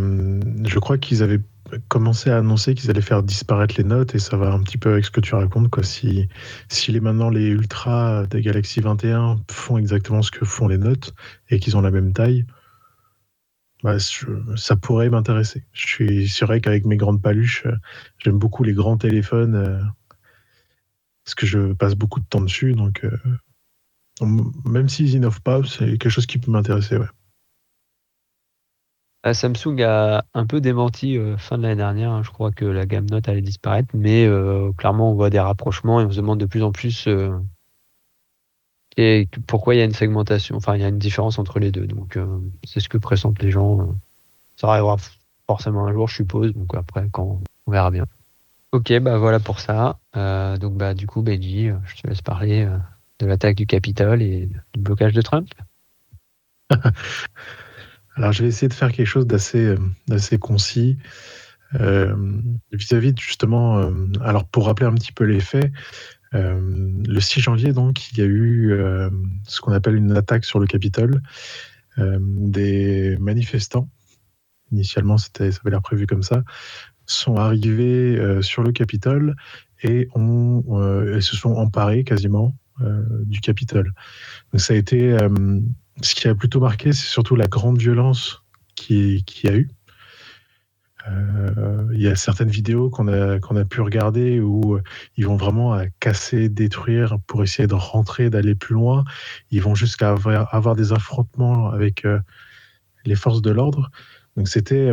je 0.64 0.78
crois 0.78 0.98
qu'ils 0.98 1.22
avaient 1.22 1.40
commencé 1.88 2.30
à 2.30 2.38
annoncer 2.38 2.74
qu'ils 2.74 2.90
allaient 2.90 3.00
faire 3.00 3.22
disparaître 3.22 3.74
les 3.78 3.84
notes 3.84 4.14
et 4.14 4.18
ça 4.18 4.36
va 4.36 4.52
un 4.52 4.60
petit 4.60 4.78
peu 4.78 4.92
avec 4.92 5.04
ce 5.04 5.10
que 5.10 5.20
tu 5.20 5.34
racontes 5.34 5.68
quoi 5.68 5.82
si 5.82 6.28
si 6.68 6.92
les 6.92 7.00
maintenant 7.00 7.30
les 7.30 7.46
ultras 7.46 8.26
des 8.26 8.40
Galaxy 8.40 8.80
21 8.80 9.40
font 9.50 9.78
exactement 9.78 10.22
ce 10.22 10.30
que 10.30 10.44
font 10.44 10.68
les 10.68 10.78
notes 10.78 11.14
et 11.48 11.60
qu'ils 11.60 11.76
ont 11.76 11.80
la 11.80 11.90
même 11.90 12.12
taille 12.12 12.44
bah, 13.82 13.96
ça 14.56 14.76
pourrait 14.76 15.10
m'intéresser 15.10 15.64
je 15.72 15.86
suis 15.86 16.28
c'est 16.28 16.44
vrai 16.44 16.60
qu'avec 16.60 16.84
mes 16.86 16.96
grandes 16.96 17.22
paluches 17.22 17.66
j'aime 18.18 18.38
beaucoup 18.38 18.62
les 18.62 18.72
grands 18.72 18.96
téléphones 18.96 19.54
euh, 19.54 19.80
parce 21.24 21.34
que 21.34 21.46
je 21.46 21.72
passe 21.72 21.94
beaucoup 21.94 22.20
de 22.20 22.26
temps 22.26 22.40
dessus 22.40 22.74
donc 22.74 23.04
euh, 23.04 23.16
même 24.64 24.88
s'ils 24.88 25.14
innovent 25.14 25.42
pas 25.42 25.62
c'est 25.64 25.86
quelque 25.98 26.10
chose 26.10 26.26
qui 26.26 26.38
peut 26.38 26.50
m'intéresser 26.50 26.96
ouais 26.96 27.06
euh, 29.26 29.34
Samsung 29.34 29.82
a 29.82 30.24
un 30.32 30.46
peu 30.46 30.60
démenti 30.60 31.18
euh, 31.18 31.36
fin 31.36 31.58
de 31.58 31.62
l'année 31.62 31.76
dernière. 31.76 32.10
Hein. 32.10 32.22
je 32.22 32.30
crois 32.30 32.52
que 32.52 32.64
la 32.64 32.86
gamme 32.86 33.06
Note 33.10 33.28
allait 33.28 33.42
disparaître, 33.42 33.90
mais 33.94 34.26
euh, 34.26 34.72
clairement, 34.72 35.10
on 35.12 35.14
voit 35.14 35.30
des 35.30 35.40
rapprochements 35.40 36.00
et 36.00 36.04
on 36.04 36.10
se 36.10 36.16
demande 36.16 36.40
de 36.40 36.46
plus 36.46 36.62
en 36.62 36.72
plus 36.72 37.06
et 38.96 39.28
pourquoi 39.46 39.74
il 39.74 39.78
y 39.78 39.80
a 39.80 39.84
une 39.84 39.94
segmentation, 39.94 40.56
enfin, 40.56 40.76
il 40.76 40.82
y 40.82 40.84
a 40.84 40.88
une 40.88 40.98
différence 40.98 41.38
entre 41.38 41.58
les 41.58 41.70
deux. 41.70 41.86
Donc, 41.86 42.18
c'est 42.64 42.80
ce 42.80 42.88
que 42.88 42.98
pressentent 42.98 43.42
les 43.42 43.50
gens. 43.50 43.94
Ça 44.56 44.68
arrivera 44.68 44.96
forcément 45.46 45.86
un 45.86 45.92
jour, 45.92 46.08
je 46.08 46.16
suppose. 46.16 46.52
Donc, 46.52 46.74
après, 46.74 47.08
quand 47.12 47.40
on 47.66 47.70
verra 47.70 47.90
bien. 47.90 48.06
Ok, 48.72 48.92
bah 49.00 49.18
voilà 49.18 49.40
pour 49.40 49.60
ça. 49.60 49.98
donc, 50.14 50.76
bah, 50.76 50.94
du 50.94 51.06
coup, 51.06 51.22
Benji, 51.22 51.70
je 51.86 52.02
te 52.02 52.06
laisse 52.08 52.22
parler 52.22 52.68
de 53.20 53.26
l'attaque 53.26 53.56
du 53.56 53.66
Capitole 53.66 54.22
et 54.22 54.48
du 54.74 54.80
blocage 54.80 55.12
de 55.12 55.22
Trump. 55.22 55.48
Alors, 58.16 58.32
je 58.32 58.42
vais 58.42 58.48
essayer 58.48 58.68
de 58.68 58.74
faire 58.74 58.92
quelque 58.92 59.06
chose 59.06 59.26
d'assez 59.26 59.76
euh, 59.76 60.38
concis 60.38 60.98
euh, 61.78 62.14
vis-à-vis 62.72 63.14
justement. 63.18 63.78
Euh, 63.78 63.92
alors, 64.20 64.44
pour 64.46 64.66
rappeler 64.66 64.86
un 64.86 64.94
petit 64.94 65.12
peu 65.12 65.24
les 65.24 65.40
faits, 65.40 65.70
le 66.32 67.20
6 67.20 67.40
janvier, 67.40 67.72
donc, 67.72 68.12
il 68.12 68.18
y 68.18 68.22
a 68.22 68.26
eu 68.26 68.72
ce 69.46 69.60
qu'on 69.60 69.72
appelle 69.72 69.96
une 69.96 70.12
attaque 70.12 70.44
sur 70.44 70.60
le 70.60 70.66
Capitole. 70.66 71.22
des 71.98 73.16
manifestants, 73.18 73.88
initialement, 74.72 75.18
ça 75.18 75.28
avait 75.40 75.70
l'air 75.70 75.82
prévu 75.82 76.06
comme 76.06 76.22
ça, 76.22 76.42
sont 77.06 77.36
arrivés 77.36 78.40
sur 78.42 78.62
le 78.62 78.72
Capitole 78.72 79.34
et, 79.82 80.08
ont, 80.14 80.62
se 81.20 81.36
sont 81.36 81.54
emparés 81.54 82.04
quasiment 82.04 82.56
du 83.24 83.40
Capitole. 83.40 83.92
Donc, 84.52 84.60
ça 84.60 84.74
a 84.74 84.76
été 84.76 85.16
ce 86.02 86.14
qui 86.14 86.28
a 86.28 86.34
plutôt 86.34 86.60
marqué, 86.60 86.92
c'est 86.92 87.08
surtout 87.08 87.36
la 87.36 87.46
grande 87.46 87.78
violence 87.78 88.42
qui, 88.74 89.24
qui 89.24 89.48
a 89.48 89.54
eu. 89.54 89.68
Euh, 91.08 91.88
il 91.92 92.00
y 92.00 92.08
a 92.08 92.14
certaines 92.14 92.50
vidéos 92.50 92.90
qu'on 92.90 93.08
a, 93.08 93.38
qu'on 93.40 93.56
a 93.56 93.64
pu 93.64 93.80
regarder 93.80 94.40
où 94.40 94.76
euh, 94.76 94.82
ils 95.16 95.26
vont 95.26 95.36
vraiment 95.36 95.72
à 95.72 95.86
casser, 96.00 96.48
détruire 96.48 97.18
pour 97.26 97.42
essayer 97.42 97.66
de 97.66 97.74
rentrer, 97.74 98.30
d'aller 98.30 98.54
plus 98.54 98.74
loin. 98.74 99.04
Ils 99.50 99.62
vont 99.62 99.74
jusqu'à 99.74 100.10
avoir, 100.10 100.54
avoir, 100.54 100.76
des 100.76 100.92
affrontements 100.92 101.70
avec 101.70 102.04
euh, 102.04 102.20
les 103.04 103.14
forces 103.14 103.42
de 103.42 103.50
l'ordre. 103.50 103.90
Donc 104.36 104.48
c'était 104.48 104.92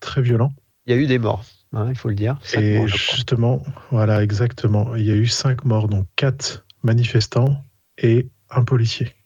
très 0.00 0.22
violent. 0.22 0.52
Il 0.86 0.94
y 0.94 0.98
a 0.98 1.00
eu 1.00 1.06
des 1.06 1.18
morts, 1.18 1.44
hein, 1.72 1.86
il 1.88 1.96
faut 1.96 2.08
le 2.08 2.14
dire. 2.14 2.38
Et 2.54 2.86
justement, 2.86 3.62
voilà, 3.90 4.22
exactement. 4.22 4.94
Il 4.96 5.04
y 5.04 5.10
a 5.10 5.16
eu 5.16 5.26
cinq 5.26 5.64
morts, 5.64 5.88
donc 5.88 6.06
quatre 6.16 6.64
manifestants 6.82 7.62
et 7.98 8.28
un 8.50 8.64
policier. 8.64 9.17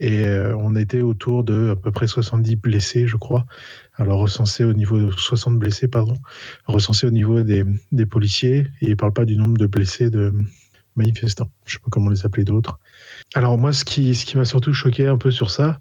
Et 0.00 0.26
euh, 0.26 0.56
on 0.56 0.74
était 0.76 1.02
autour 1.02 1.44
de 1.44 1.70
à 1.70 1.76
peu 1.76 1.92
près 1.92 2.06
70 2.06 2.56
blessés, 2.56 3.06
je 3.06 3.16
crois. 3.16 3.46
Alors 3.96 4.20
recensés 4.20 4.64
au 4.64 4.72
niveau 4.72 4.98
de 4.98 5.10
60 5.10 5.58
blessés, 5.58 5.88
pardon, 5.88 6.16
recensés 6.66 7.06
au 7.06 7.10
niveau 7.10 7.42
des, 7.42 7.64
policiers. 8.06 8.66
Et 8.80 8.90
ne 8.90 8.94
parle 8.94 9.12
pas 9.12 9.24
du 9.24 9.36
nombre 9.36 9.56
de 9.56 9.66
blessés 9.66 10.10
de 10.10 10.32
manifestants. 10.96 11.50
Je 11.64 11.72
ne 11.72 11.78
sais 11.78 11.82
pas 11.82 11.90
comment 11.90 12.10
les 12.10 12.26
appeler 12.26 12.44
d'autres. 12.44 12.78
Alors 13.34 13.58
moi, 13.58 13.72
ce 13.72 13.84
qui, 13.84 14.14
ce 14.14 14.26
qui 14.26 14.36
m'a 14.36 14.44
surtout 14.44 14.72
choqué 14.72 15.06
un 15.06 15.16
peu 15.16 15.30
sur 15.30 15.50
ça, 15.50 15.80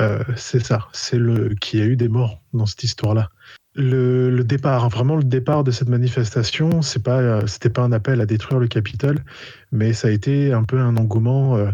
euh, 0.00 0.22
c'est 0.36 0.64
ça, 0.64 0.88
c'est 0.92 1.18
le 1.18 1.54
qu'il 1.54 1.80
y 1.80 1.82
a 1.82 1.86
eu 1.86 1.96
des 1.96 2.08
morts 2.08 2.40
dans 2.52 2.66
cette 2.66 2.82
histoire-là. 2.82 3.30
le, 3.74 4.42
départ, 4.42 4.88
vraiment 4.88 5.16
le 5.16 5.24
départ 5.24 5.62
de 5.62 5.70
cette 5.70 5.88
manifestation, 5.88 6.82
c'est 6.82 7.02
pas, 7.02 7.46
c'était 7.46 7.70
pas 7.70 7.82
un 7.82 7.92
appel 7.92 8.20
à 8.20 8.26
détruire 8.26 8.58
le 8.58 8.66
Capitole, 8.66 9.22
mais 9.70 9.92
ça 9.92 10.08
a 10.08 10.10
été 10.10 10.52
un 10.52 10.64
peu 10.64 10.80
un 10.80 10.96
engouement 10.96 11.56
euh, 11.56 11.66
euh, 11.66 11.72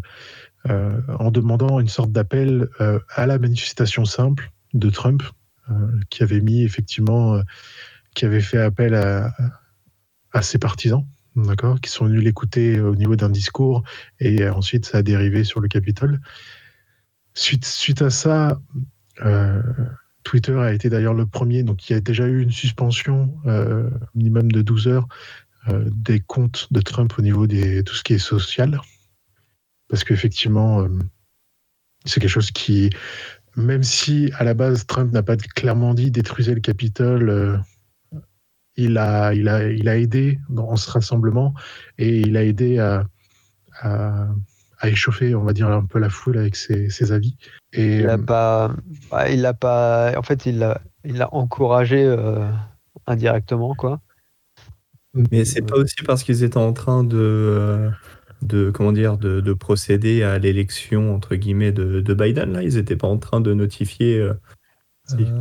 en 0.69 1.31
demandant 1.31 1.81
une 1.81 1.89
sorte 1.89 2.11
d'appel 2.11 2.69
euh, 2.81 2.99
à 3.15 3.27
la 3.27 3.39
manifestation 3.39 4.05
simple 4.05 4.51
de 4.73 4.91
Trump, 4.91 5.23
qui 6.11 6.23
avait 6.23 6.43
mis 6.43 6.63
effectivement, 6.63 7.41
qui 8.15 8.27
avait 8.27 8.43
fait 8.43 8.59
appel 8.59 8.95
à, 8.95 10.43
ses 10.43 10.59
partisans, 10.59 11.07
d'accord, 11.37 11.81
qui 11.81 11.91
sont 11.91 12.05
venus 12.05 12.23
l'écouter 12.23 12.81
au 12.81 12.95
niveau 12.95 13.17
d'un 13.17 13.31
discours, 13.31 13.83
et 14.21 14.47
ensuite 14.47 14.85
ça 14.85 14.99
a 14.99 15.03
dérivé 15.03 15.43
sur 15.43 15.61
le 15.61 15.69
Capitole. 15.69 16.21
Suite, 17.33 17.65
suite 17.65 18.03
à 18.03 18.11
ça, 18.11 18.61
Twitter 20.25 20.59
a 20.59 20.73
été 20.73 20.91
d'ailleurs 20.91 21.15
le 21.15 21.27
premier, 21.27 21.63
donc 21.63 21.89
il 21.89 21.93
y 21.93 21.97
a 21.97 22.01
déjà 22.01 22.27
eu 22.27 22.43
une 22.43 22.51
suspension 22.51 23.33
euh, 23.47 23.89
minimum 24.15 24.51
de 24.51 24.63
12 24.63 24.89
heures 24.89 25.07
euh, 25.69 25.85
des 25.93 26.19
comptes 26.19 26.69
de 26.73 26.81
Trump 26.81 27.13
au 27.19 27.23
niveau 27.23 27.47
de 27.47 27.83
tout 27.83 27.95
ce 27.95 28.03
qui 28.03 28.15
est 28.15 28.19
social. 28.19 28.81
Parce 29.89 30.05
qu'effectivement, 30.05 30.83
euh, 30.83 30.89
c'est 32.05 32.21
quelque 32.21 32.31
chose 32.31 32.51
qui, 32.51 32.91
même 33.57 33.83
si 33.83 34.31
à 34.39 34.45
la 34.45 34.55
base 34.55 34.87
Trump 34.87 35.13
n'a 35.13 35.23
pas 35.23 35.37
clairement 35.37 35.95
dit 35.95 36.11
détruisez 36.11 36.55
le 36.55 36.61
Capitole, 36.61 37.63
il, 38.77 38.99
a, 38.99 39.35
il, 39.35 39.49
a, 39.49 39.69
il 39.71 39.89
a 39.89 39.99
aidé 39.99 40.39
dans 40.49 40.75
ce 40.77 40.91
rassemblement 40.91 41.55
et 41.99 42.21
il 42.21 42.37
a 42.37 42.45
aidé 42.45 42.79
à 42.79 43.07
à 44.85 44.89
échauffer, 44.89 45.35
on 45.35 45.43
va 45.43 45.53
dire, 45.53 45.69
un 45.69 45.85
peu 45.85 45.99
la 45.99 46.11
foule 46.11 46.39
avec 46.39 46.57
ses, 46.57 47.13
avis. 47.13 47.37
Et, 47.73 47.99
il 47.99 48.07
n'a 48.07 48.15
euh, 48.15 48.19
pas, 48.19 48.75
il 49.31 49.41
l'a 49.41 49.55
pas, 49.55 50.13
en 50.17 50.23
fait, 50.23 50.47
il 50.47 50.59
l'a, 50.59 50.81
il 51.05 51.17
l'a 51.17 51.33
encouragé 51.35 52.05
euh, 52.05 52.47
indirectement, 53.07 53.75
quoi. 53.75 54.01
Mais 55.15 55.45
c'est 55.45 55.63
pas 55.63 55.77
aussi 55.77 56.03
parce 56.05 56.25
qu'ils 56.25 56.43
étaient 56.43 56.57
en 56.59 56.73
train 56.73 57.05
de, 57.05 57.17
euh, 57.17 57.91
de 58.45 58.71
comment 58.71 58.93
dire, 58.93 59.17
de, 59.17 59.53
procéder 59.53 60.23
à 60.23 60.39
l'élection 60.39 61.15
entre 61.15 61.35
guillemets 61.35 61.73
de, 61.73 62.15
Biden. 62.15 62.53
Là, 62.53 62.63
ils 62.63 62.77
n'étaient 62.77 62.97
pas 62.97 63.09
en 63.09 63.19
train 63.19 63.41
de 63.41 63.55
notifier. 63.55 64.29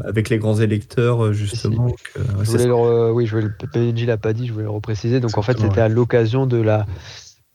avec 0.06 0.30
les 0.30 0.40
grands 0.40 0.60
électeurs, 0.60 1.34
justement. 1.34 1.88
oui, 1.88 3.26
je 3.26 3.38
le 3.38 3.52
PNJ 3.72 4.06
l'a 4.06 4.18
pas 4.18 4.34
dit, 4.34 4.48
je 4.48 4.54
voulais 4.54 4.66
le 4.66 4.72
repréciser. 4.72 5.20
Donc 5.20 5.38
en 5.38 5.42
fait, 5.42 5.58
c'était 5.60 5.82
à 5.82 5.90
l'occasion 5.90 6.46
de 6.48 6.58
la 6.58 6.86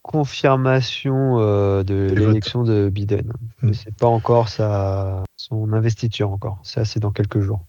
confirmation 0.09 1.39
euh, 1.39 1.83
de 1.83 2.09
l'élection 2.15 2.65
de 2.65 2.89
Biden. 2.89 3.27
Mm. 3.27 3.69
Mais 3.69 3.73
c'est 3.75 3.95
pas 3.95 4.07
encore 4.07 4.49
sa, 4.49 5.23
son 5.37 5.75
investiture 5.75 6.31
encore. 6.31 6.59
Ça, 6.63 6.87
c'est 6.87 6.99
dans 6.99 7.13
quelques 7.13 7.41
jours. 7.41 7.65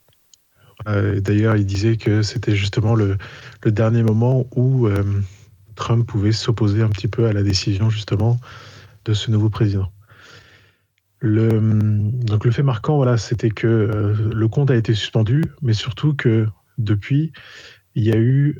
D'ailleurs, 0.85 1.57
il 1.57 1.65
disait 1.65 1.97
que 1.97 2.21
c'était 2.21 2.55
justement 2.55 2.95
le, 2.95 3.17
le, 3.63 3.71
dernier 3.71 4.01
moment 4.01 4.47
où 4.55 4.87
euh, 4.87 5.03
Trump 5.79 6.05
pouvait 6.05 6.33
s'opposer 6.33 6.81
un 6.81 6.89
petit 6.89 7.07
peu 7.07 7.25
à 7.25 7.33
la 7.33 7.41
décision 7.41 7.89
justement 7.89 8.37
de 9.05 9.13
ce 9.13 9.31
nouveau 9.31 9.49
président. 9.49 9.91
Donc 11.21 12.45
le 12.45 12.51
fait 12.51 12.63
marquant, 12.63 12.97
voilà, 12.97 13.17
c'était 13.17 13.49
que 13.49 13.67
euh, 13.67 14.13
le 14.33 14.47
compte 14.47 14.71
a 14.71 14.75
été 14.75 14.93
suspendu, 14.93 15.43
mais 15.61 15.73
surtout 15.73 16.13
que 16.13 16.47
depuis, 16.77 17.31
il 17.95 18.03
y 18.03 18.11
a 18.11 18.17
eu 18.17 18.59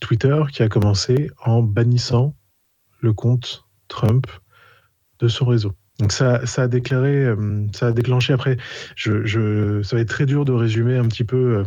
Twitter 0.00 0.42
qui 0.52 0.62
a 0.62 0.68
commencé 0.68 1.30
en 1.44 1.62
bannissant 1.62 2.34
le 3.00 3.12
compte 3.12 3.64
Trump 3.86 4.26
de 5.20 5.28
son 5.28 5.46
réseau. 5.46 5.72
Donc 5.98 6.12
ça, 6.12 6.40
a 6.56 6.68
déclaré, 6.68 7.24
euh, 7.24 7.66
ça 7.74 7.88
a 7.88 7.92
déclenché 7.92 8.32
après. 8.32 8.56
Je, 8.94 9.82
ça 9.82 9.96
va 9.96 10.02
être 10.02 10.08
très 10.08 10.26
dur 10.26 10.44
de 10.44 10.52
résumer 10.52 10.96
un 10.96 11.06
petit 11.08 11.24
peu 11.24 11.58
euh, 11.58 11.64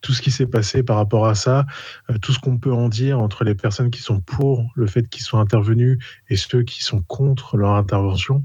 tout 0.00 0.12
ce 0.12 0.22
qui 0.22 0.30
s'est 0.30 0.46
passé 0.46 0.82
par 0.82 0.96
rapport 0.96 1.26
à 1.26 1.34
ça, 1.34 1.66
euh, 2.10 2.18
tout 2.18 2.32
ce 2.32 2.38
qu'on 2.38 2.58
peut 2.58 2.72
en 2.72 2.88
dire 2.88 3.18
entre 3.18 3.44
les 3.44 3.54
personnes 3.54 3.90
qui 3.90 4.02
sont 4.02 4.20
pour 4.20 4.70
le 4.74 4.86
fait 4.86 5.08
qu'ils 5.08 5.22
soient 5.22 5.40
intervenus 5.40 5.98
et 6.28 6.36
ceux 6.36 6.62
qui 6.62 6.82
sont 6.82 7.02
contre 7.02 7.56
leur 7.56 7.72
intervention. 7.72 8.44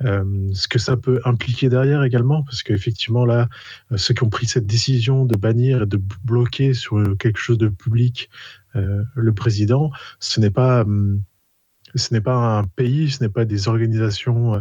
ce 0.00 0.66
que 0.66 0.80
ça 0.80 0.96
peut 0.96 1.20
impliquer 1.24 1.68
derrière 1.68 2.02
également, 2.02 2.42
parce 2.42 2.64
qu'effectivement 2.64 3.24
là, 3.24 3.48
ceux 3.94 4.14
qui 4.14 4.24
ont 4.24 4.30
pris 4.30 4.46
cette 4.46 4.66
décision 4.66 5.24
de 5.26 5.36
bannir 5.36 5.82
et 5.82 5.86
de 5.86 6.00
bloquer 6.24 6.74
sur 6.74 7.16
quelque 7.18 7.38
chose 7.38 7.58
de 7.58 7.68
public 7.68 8.28
le 8.74 9.32
président, 9.32 9.92
ce 10.18 10.40
n'est 10.40 10.50
pas 10.50 10.82
hum, 10.82 11.22
ce 11.94 12.14
n'est 12.14 12.20
pas 12.20 12.58
un 12.58 12.64
pays, 12.64 13.10
ce 13.10 13.22
n'est 13.22 13.30
pas 13.30 13.44
des 13.44 13.68
organisations 13.68 14.54
euh, 14.54 14.60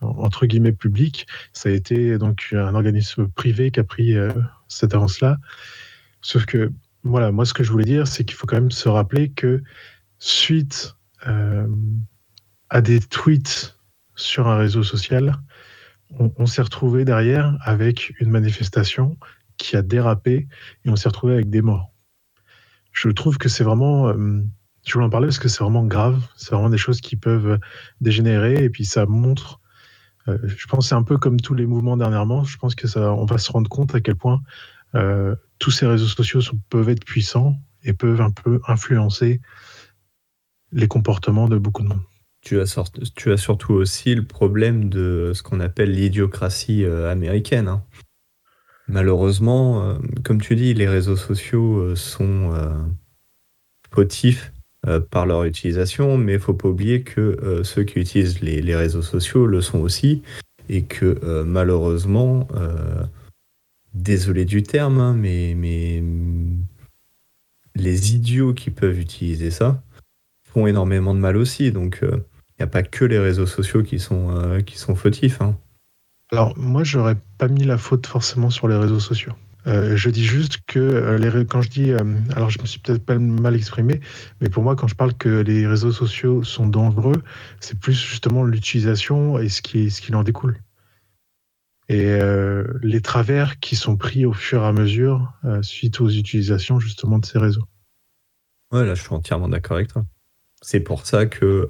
entre 0.00 0.46
guillemets 0.46 0.72
publiques. 0.72 1.26
Ça 1.52 1.68
a 1.68 1.72
été 1.72 2.18
donc 2.18 2.48
un 2.52 2.74
organisme 2.74 3.28
privé 3.28 3.70
qui 3.70 3.80
a 3.80 3.84
pris 3.84 4.16
euh, 4.16 4.32
cette 4.68 4.94
avance-là. 4.94 5.36
Sauf 6.22 6.46
que, 6.46 6.72
voilà, 7.04 7.32
moi 7.32 7.44
ce 7.44 7.54
que 7.54 7.64
je 7.64 7.70
voulais 7.70 7.84
dire, 7.84 8.06
c'est 8.06 8.24
qu'il 8.24 8.36
faut 8.36 8.46
quand 8.46 8.56
même 8.56 8.70
se 8.70 8.88
rappeler 8.88 9.30
que 9.30 9.62
suite 10.18 10.94
euh, 11.26 11.66
à 12.68 12.80
des 12.80 13.00
tweets 13.00 13.78
sur 14.16 14.48
un 14.48 14.56
réseau 14.56 14.82
social, 14.82 15.36
on, 16.18 16.44
s'est 16.44 16.62
retrouvé 16.62 17.04
derrière 17.04 17.56
avec 17.60 18.12
une 18.18 18.30
manifestation 18.30 19.16
qui 19.58 19.76
a 19.76 19.82
dérapé 19.82 20.48
et 20.84 20.90
on 20.90 20.96
s'est 20.96 21.08
retrouvé 21.08 21.34
avec 21.34 21.50
des 21.50 21.62
morts. 21.62 21.92
Je 22.90 23.08
trouve 23.10 23.38
que 23.38 23.48
c'est 23.48 23.62
vraiment 23.62 24.12
je 24.86 24.94
voulais 24.94 25.06
en 25.06 25.10
parler 25.10 25.28
parce 25.28 25.38
que 25.38 25.48
c'est 25.48 25.62
vraiment 25.62 25.84
grave. 25.84 26.26
C'est 26.36 26.52
vraiment 26.52 26.70
des 26.70 26.78
choses 26.78 27.00
qui 27.00 27.16
peuvent 27.16 27.58
dégénérer 28.00 28.64
et 28.64 28.70
puis 28.70 28.84
ça 28.84 29.06
montre. 29.06 29.60
Euh, 30.28 30.38
je 30.44 30.66
pense 30.66 30.88
c'est 30.88 30.94
un 30.94 31.02
peu 31.02 31.18
comme 31.18 31.40
tous 31.40 31.54
les 31.54 31.66
mouvements 31.66 31.96
dernièrement. 31.96 32.44
Je 32.44 32.58
pense 32.58 32.74
que 32.74 32.88
ça, 32.88 33.12
on 33.12 33.24
va 33.24 33.38
se 33.38 33.50
rendre 33.50 33.68
compte 33.68 33.94
à 33.94 34.00
quel 34.00 34.16
point 34.16 34.40
euh, 34.94 35.34
tous 35.58 35.70
ces 35.70 35.86
réseaux 35.86 36.06
sociaux 36.06 36.40
peuvent 36.68 36.88
être 36.88 37.04
puissants 37.04 37.56
et 37.82 37.92
peuvent 37.92 38.20
un 38.20 38.30
peu 38.30 38.60
influencer 38.66 39.40
les 40.72 40.88
comportements 40.88 41.48
de 41.48 41.58
beaucoup 41.58 41.82
de 41.82 41.88
monde. 41.88 42.02
Tu 42.42 42.60
as, 42.60 43.36
surtout 43.36 43.74
aussi 43.74 44.14
le 44.14 44.24
problème 44.24 44.88
de 44.88 45.32
ce 45.34 45.42
qu'on 45.42 45.60
appelle 45.60 45.92
l'idiocratie 45.92 46.84
euh, 46.84 47.10
américaine. 47.10 47.68
Hein. 47.68 47.82
Malheureusement, 48.88 49.98
comme 50.24 50.40
tu 50.40 50.56
dis, 50.56 50.74
les 50.74 50.88
réseaux 50.88 51.16
sociaux 51.16 51.94
sont 51.94 52.52
euh, 52.52 52.74
par 55.10 55.26
leur 55.26 55.44
utilisation, 55.44 56.16
mais 56.16 56.34
il 56.34 56.40
faut 56.40 56.54
pas 56.54 56.68
oublier 56.68 57.02
que 57.02 57.20
euh, 57.20 57.64
ceux 57.64 57.84
qui 57.84 57.98
utilisent 57.98 58.40
les, 58.40 58.74
réseaux 58.74 59.02
sociaux 59.02 59.46
le 59.46 59.60
sont 59.60 59.80
aussi, 59.80 60.22
et 60.68 60.84
que 60.84 61.18
euh, 61.22 61.44
malheureusement, 61.44 62.48
désolé 63.92 64.44
du 64.44 64.62
terme, 64.62 65.00
hein, 65.00 65.14
mais, 65.14 66.02
les 67.76 68.14
idiots 68.14 68.52
qui 68.52 68.70
peuvent 68.70 68.98
utiliser 68.98 69.50
ça 69.50 69.82
font 70.52 70.66
énormément 70.66 71.14
de 71.14 71.20
mal 71.20 71.36
aussi. 71.36 71.70
Donc, 71.70 72.00
il 72.02 72.08
n'y 72.58 72.64
a 72.64 72.66
pas 72.66 72.82
que 72.82 73.04
les 73.04 73.18
réseaux 73.18 73.46
sociaux 73.46 73.82
qui 73.82 73.98
sont, 73.98 74.60
qui 74.66 74.76
sont 74.76 74.96
fautifs. 74.96 75.40
Hein. 75.40 75.56
Alors, 76.32 76.56
moi, 76.58 76.84
j'aurais 76.84 77.16
pas 77.38 77.48
mis 77.48 77.64
la 77.64 77.78
faute 77.78 78.06
forcément 78.06 78.50
sur 78.50 78.66
les 78.66 78.76
réseaux 78.76 79.00
sociaux. 79.00 79.34
Euh, 79.66 79.96
je 79.96 80.08
dis 80.08 80.24
juste 80.24 80.58
que 80.66 80.78
euh, 80.78 81.18
les, 81.18 81.44
quand 81.44 81.62
je 81.62 81.68
dis, 81.68 81.92
euh, 81.92 82.02
alors 82.34 82.50
je 82.50 82.60
me 82.60 82.66
suis 82.66 82.80
peut-être 82.80 83.04
pas 83.04 83.18
mal 83.18 83.54
exprimé, 83.54 84.00
mais 84.40 84.48
pour 84.48 84.62
moi, 84.62 84.74
quand 84.76 84.88
je 84.88 84.94
parle 84.94 85.14
que 85.14 85.28
les 85.28 85.66
réseaux 85.66 85.92
sociaux 85.92 86.42
sont 86.42 86.66
dangereux, 86.66 87.22
c'est 87.60 87.78
plus 87.78 87.92
justement 87.92 88.44
l'utilisation 88.44 89.38
et 89.38 89.48
ce 89.48 89.60
qui, 89.62 90.14
en 90.14 90.22
découle. 90.22 90.60
Et 91.88 92.20
les 92.82 93.00
travers 93.00 93.58
qui 93.58 93.74
sont 93.74 93.96
pris 93.96 94.24
au 94.24 94.32
fur 94.32 94.62
et 94.62 94.66
à 94.66 94.72
mesure 94.72 95.32
suite 95.62 96.00
aux 96.00 96.08
utilisations 96.08 96.78
justement 96.78 97.18
de 97.18 97.26
ces 97.26 97.40
réseaux. 97.40 97.64
Ouais, 98.70 98.86
là, 98.86 98.94
je 98.94 99.02
suis 99.02 99.12
entièrement 99.12 99.48
d'accord 99.48 99.76
avec 99.76 99.88
toi. 99.88 100.04
C'est 100.62 100.78
pour 100.78 101.04
ça 101.04 101.26
que 101.26 101.66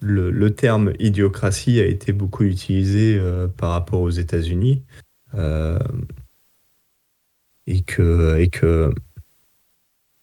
le, 0.00 0.32
le, 0.32 0.54
terme 0.56 0.92
idiocratie 0.98 1.78
a 1.78 1.86
été 1.86 2.12
beaucoup 2.12 2.42
utilisé 2.42 3.20
par 3.56 3.70
rapport 3.70 4.00
aux 4.00 4.10
États-Unis 4.10 4.82
et 7.66 7.82
que 7.82 8.38
et 8.38 8.48
que 8.48 8.92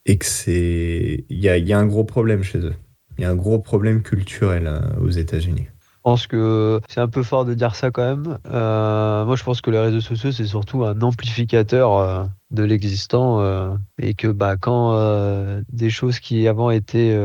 et 0.05 0.17
que 0.17 0.25
c'est 0.25 1.25
il 1.29 1.39
y 1.39 1.49
a, 1.49 1.57
y 1.57 1.73
a, 1.73 1.79
un 1.79 1.85
gros 1.85 2.03
problème 2.03 2.43
chez 2.43 2.59
eux. 2.59 2.75
Il 3.17 3.21
y 3.21 3.25
a 3.25 3.29
un 3.29 3.35
gros 3.35 3.59
problème 3.59 4.01
culturel 4.01 4.67
hein, 4.67 4.95
aux 5.01 5.09
États-Unis. 5.09 5.67
Je 6.05 6.09
pense 6.09 6.27
que 6.27 6.81
c'est 6.89 6.99
un 6.99 7.07
peu 7.07 7.23
fort 7.23 7.45
de 7.45 7.53
dire 7.53 7.75
ça 7.75 7.89
quand 7.89 8.03
même. 8.03 8.37
Euh, 8.51 9.23
moi, 9.23 9.37
je 9.37 9.43
pense 9.45 9.61
que 9.61 9.71
les 9.71 9.79
réseaux 9.79 10.01
sociaux, 10.01 10.33
c'est 10.33 10.45
surtout 10.45 10.83
un 10.83 11.01
amplificateur 11.01 11.97
euh, 11.97 12.25
de 12.51 12.63
l'existant 12.63 13.39
euh, 13.39 13.73
et 13.97 14.13
que 14.13 14.27
bah, 14.27 14.57
quand 14.57 14.97
des 15.71 15.89
choses 15.89 16.19
qui 16.19 16.45
avant 16.49 16.71
étaient 16.71 17.17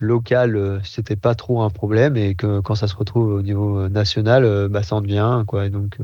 locales, 0.00 0.80
c'était 0.82 1.14
pas 1.14 1.36
trop 1.36 1.62
un 1.62 1.70
problème 1.70 2.16
et 2.16 2.34
que 2.34 2.58
quand 2.58 2.74
ça 2.74 2.88
se 2.88 2.96
retrouve 2.96 3.28
au 3.28 3.42
niveau 3.42 3.88
national, 3.88 4.66
bah, 4.70 4.82
ça 4.82 4.96
en 4.96 5.02
devient 5.02 5.44
quoi. 5.46 5.68
Donc, 5.68 5.98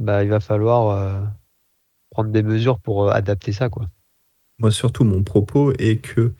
bah, 0.00 0.24
il 0.24 0.30
va 0.30 0.40
falloir 0.40 1.22
des 2.24 2.42
mesures 2.42 2.78
pour 2.78 3.08
euh, 3.08 3.12
adapter 3.12 3.52
ça. 3.52 3.68
Moi, 4.58 4.70
surtout, 4.70 5.04
mon 5.04 5.22
propos 5.22 5.72
est 5.78 5.96
que 5.96 6.32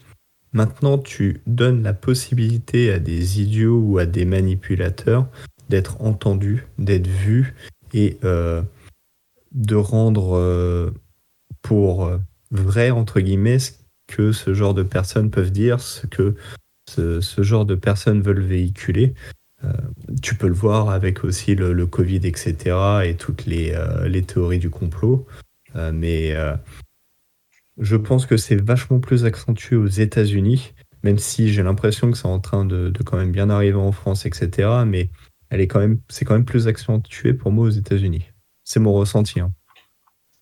maintenant, 0.53 0.99
tu 0.99 1.41
donnes 1.47 1.83
la 1.83 1.95
possibilité 1.95 2.93
à 2.93 2.99
des 2.99 3.41
idiots 3.41 3.81
ou 3.81 3.99
à 3.99 4.07
des 4.07 4.25
manipulateurs 4.25 5.29
d'être 5.69 6.01
entendus, 6.03 6.67
d'être 6.79 7.07
vus 7.07 7.55
et 7.95 8.19
euh, 8.25 8.63
de 9.53 9.77
rendre 9.77 10.37
euh, 10.37 10.91
pour 11.63 12.11
vrai, 12.51 12.91
entre 12.91 13.21
guillemets, 13.21 13.59
ce 13.59 13.73
que 14.09 14.33
ce 14.33 14.55
genre 14.55 14.75
de 14.75 14.83
personnes 14.83 15.31
peuvent 15.31 15.53
dire, 15.53 15.81
ce 15.81 16.07
que 16.07 16.35
ce, 16.89 17.21
genre 17.43 17.65
de 17.65 17.77
personnes 17.77 18.21
veulent 18.21 18.41
véhiculer. 18.41 19.15
tu 20.23 20.35
peux 20.35 20.49
le 20.49 20.55
voir 20.55 20.91
avec 20.91 21.23
aussi 21.23 21.55
le, 21.55 21.87
Covid, 21.87 22.21
etc., 22.25 22.77
et 23.05 23.15
toutes 23.15 23.47
les 23.47 24.23
théories 24.27 24.59
du 24.59 24.71
complot. 24.71 25.27
Mais 25.75 26.35
je 27.81 27.97
pense 27.97 28.27
que 28.27 28.37
c'est 28.37 28.61
vachement 28.61 29.01
plus 29.01 29.25
accentué 29.25 29.77
aux 29.77 29.87
États-Unis, 29.87 30.75
même 31.03 31.19
si 31.19 31.53
j'ai 31.53 31.63
l'impression 31.63 32.11
que 32.11 32.17
c'est 32.17 32.27
en 32.27 32.39
train 32.39 32.65
de, 32.65 32.93
quand 33.05 33.17
même 33.17 33.33
bien 33.33 33.51
arriver 33.51 33.79
en 33.79 33.93
France, 33.93 34.27
etc. 34.27 34.69
Mais 34.87 35.09
elle 35.49 35.61
est 35.61 35.67
quand 35.67 35.81
même, 35.81 36.01
c'est 36.09 36.25
quand 36.25 36.35
même 36.35 36.45
plus 36.45 36.69
accentué 36.69 37.33
pour 37.33 37.51
moi 37.51 37.67
aux 37.67 37.71
États-Unis. 37.71 38.25
C'est 38.65 38.81
mon 38.81 38.93
ressenti. 38.93 39.35
Il 39.37 39.43
hein. 39.43 39.53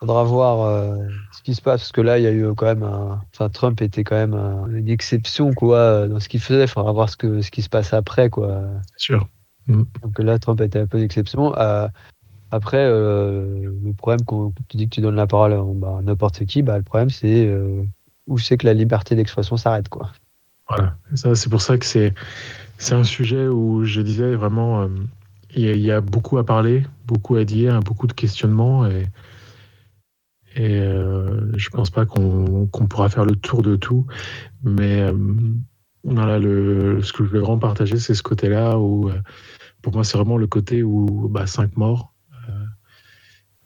Faudra 0.00 0.24
voir 0.24 0.62
euh, 0.62 0.96
ce 1.32 1.42
qui 1.42 1.54
se 1.54 1.62
passe 1.62 1.80
parce 1.80 1.92
que 1.92 2.00
là, 2.00 2.18
il 2.18 2.24
y 2.24 2.26
a 2.26 2.32
eu 2.32 2.54
quand 2.54 2.66
même, 2.66 2.84
enfin, 2.84 3.48
Trump 3.48 3.80
était 3.82 4.04
quand 4.04 4.16
même 4.16 4.34
une 4.72 4.88
exception 4.88 5.52
quoi 5.52 6.06
dans 6.06 6.20
ce 6.20 6.28
qu'il 6.28 6.40
faisait. 6.40 6.64
Il 6.64 6.68
faudra 6.68 6.92
voir 6.92 7.08
ce 7.08 7.16
que 7.16 7.40
ce 7.40 7.50
qui 7.50 7.62
se 7.62 7.68
passe 7.68 7.92
après 7.92 8.30
quoi. 8.30 8.62
Sûr. 8.96 9.28
Mm. 9.66 9.82
Donc 10.02 10.18
là, 10.18 10.38
Trump 10.38 10.60
était 10.60 10.80
un 10.80 10.86
peu 10.86 10.98
d'exception. 10.98 11.56
Euh, 11.56 11.88
après, 12.50 12.78
euh, 12.78 13.70
le 13.84 13.92
problème 13.92 14.24
quand 14.24 14.52
tu 14.68 14.76
dis 14.76 14.88
que 14.88 14.94
tu 14.94 15.00
donnes 15.00 15.16
la 15.16 15.26
parole 15.26 15.52
à 15.52 15.62
bah, 15.62 16.00
n'importe 16.02 16.44
qui, 16.46 16.62
bah, 16.62 16.78
le 16.78 16.82
problème 16.82 17.11
c'est 17.11 17.46
euh, 17.46 17.82
où 18.26 18.38
c'est 18.38 18.56
que 18.56 18.66
la 18.66 18.74
liberté 18.74 19.14
d'expression 19.14 19.56
s'arrête. 19.56 19.87
Voilà, 20.68 20.96
c'est 21.14 21.48
pour 21.48 21.62
ça 21.62 21.78
que 21.78 21.87
c'est, 21.87 22.14
un 22.90 23.04
sujet 23.04 23.48
où 23.48 23.84
je 23.84 24.00
disais 24.00 24.34
vraiment, 24.34 24.82
euh, 24.82 24.88
il 25.54 25.78
y, 25.78 25.90
a 25.90 26.00
beaucoup 26.00 26.37
à 26.38 26.44
parler, 26.44 26.84
beaucoup 27.06 27.37
à 27.37 27.44
dire, 27.44 27.80
beaucoup 27.80 28.06
de 28.06 28.12
questionnements 28.12 28.87
et, 28.87 29.06
et 30.56 30.80
je 31.56 31.70
pense 31.70 31.88
pas 31.88 32.04
qu'on, 32.04 32.66
qu'on 32.66 32.87
pourra 32.87 33.08
faire 33.08 33.24
le 33.24 33.34
tour 33.34 33.62
de 33.62 33.76
tout, 33.76 34.06
mais 34.62 35.11
voilà, 36.04 36.38
le, 36.38 37.00
ce 37.02 37.14
que 37.14 37.24
je 37.24 37.30
veux 37.30 37.40
vraiment 37.40 37.58
partager, 37.58 37.98
c'est 37.98 38.14
ce 38.14 38.22
côté-là 38.22 38.78
où 38.78 39.11
pour 39.82 39.94
moi, 39.94 40.04
c'est 40.04 40.18
vraiment 40.18 40.37
le 40.37 40.46
côté 40.46 40.82
où 40.82 41.28
bah, 41.28 41.46
cinq 41.46 41.76
morts, 41.76 42.12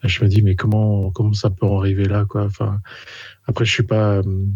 je 0.08 0.22
me 0.24 0.28
dis 0.28 0.42
mais 0.42 0.56
comment 0.56 1.12
ça 1.32 1.50
peut 1.50 1.66
en 1.66 1.78
arriver 1.78 2.04
là 2.04 2.24
quoi? 2.24 2.48
Après 3.46 3.64
je 3.64 3.70
suis 3.70 3.82
pas 3.82 4.16
euh, 4.16 4.46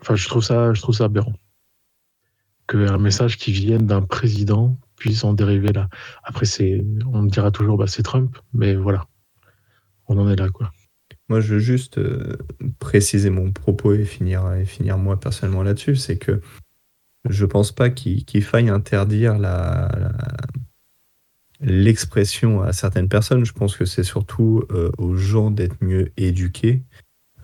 enfin 0.00 0.16
je 0.16 0.28
trouve 0.28 0.42
ça 0.42 0.74
je 0.74 0.80
trouve 0.82 0.94
ça 0.94 1.04
aberrant 1.04 1.34
qu'un 2.66 2.98
message 2.98 3.38
qui 3.38 3.52
vienne 3.52 3.86
d'un 3.86 4.02
président 4.02 4.78
puisse 4.96 5.24
en 5.24 5.32
dériver 5.32 5.72
là. 5.72 5.88
Après 6.24 6.46
on 7.06 7.22
me 7.22 7.30
dira 7.30 7.50
toujours 7.50 7.78
bah 7.78 7.86
c'est 7.86 8.02
Trump 8.02 8.36
mais 8.52 8.74
voilà. 8.74 9.06
On 10.08 10.18
en 10.18 10.28
est 10.30 10.36
là 10.36 10.48
moi 11.28 11.40
je 11.40 11.54
veux 11.54 11.60
juste 11.60 11.98
euh, 11.98 12.38
préciser 12.78 13.30
mon 13.30 13.52
propos 13.52 13.92
et 13.92 14.04
finir 14.04 14.50
et 14.54 14.64
finir 14.64 14.96
moi 14.96 15.20
personnellement 15.20 15.62
là-dessus 15.62 15.96
c'est 15.96 16.16
que 16.16 16.40
je 17.28 17.44
pense 17.44 17.72
pas 17.72 17.90
qu'il 17.90 18.44
faille 18.44 18.70
interdire 18.70 19.38
la 19.38 20.12
l'expression 21.60 22.62
à 22.62 22.72
certaines 22.72 23.08
personnes. 23.08 23.44
Je 23.44 23.52
pense 23.52 23.76
que 23.76 23.84
c'est 23.84 24.04
surtout 24.04 24.64
euh, 24.70 24.90
aux 24.98 25.16
gens 25.16 25.50
d'être 25.50 25.82
mieux 25.82 26.12
éduqués 26.16 26.82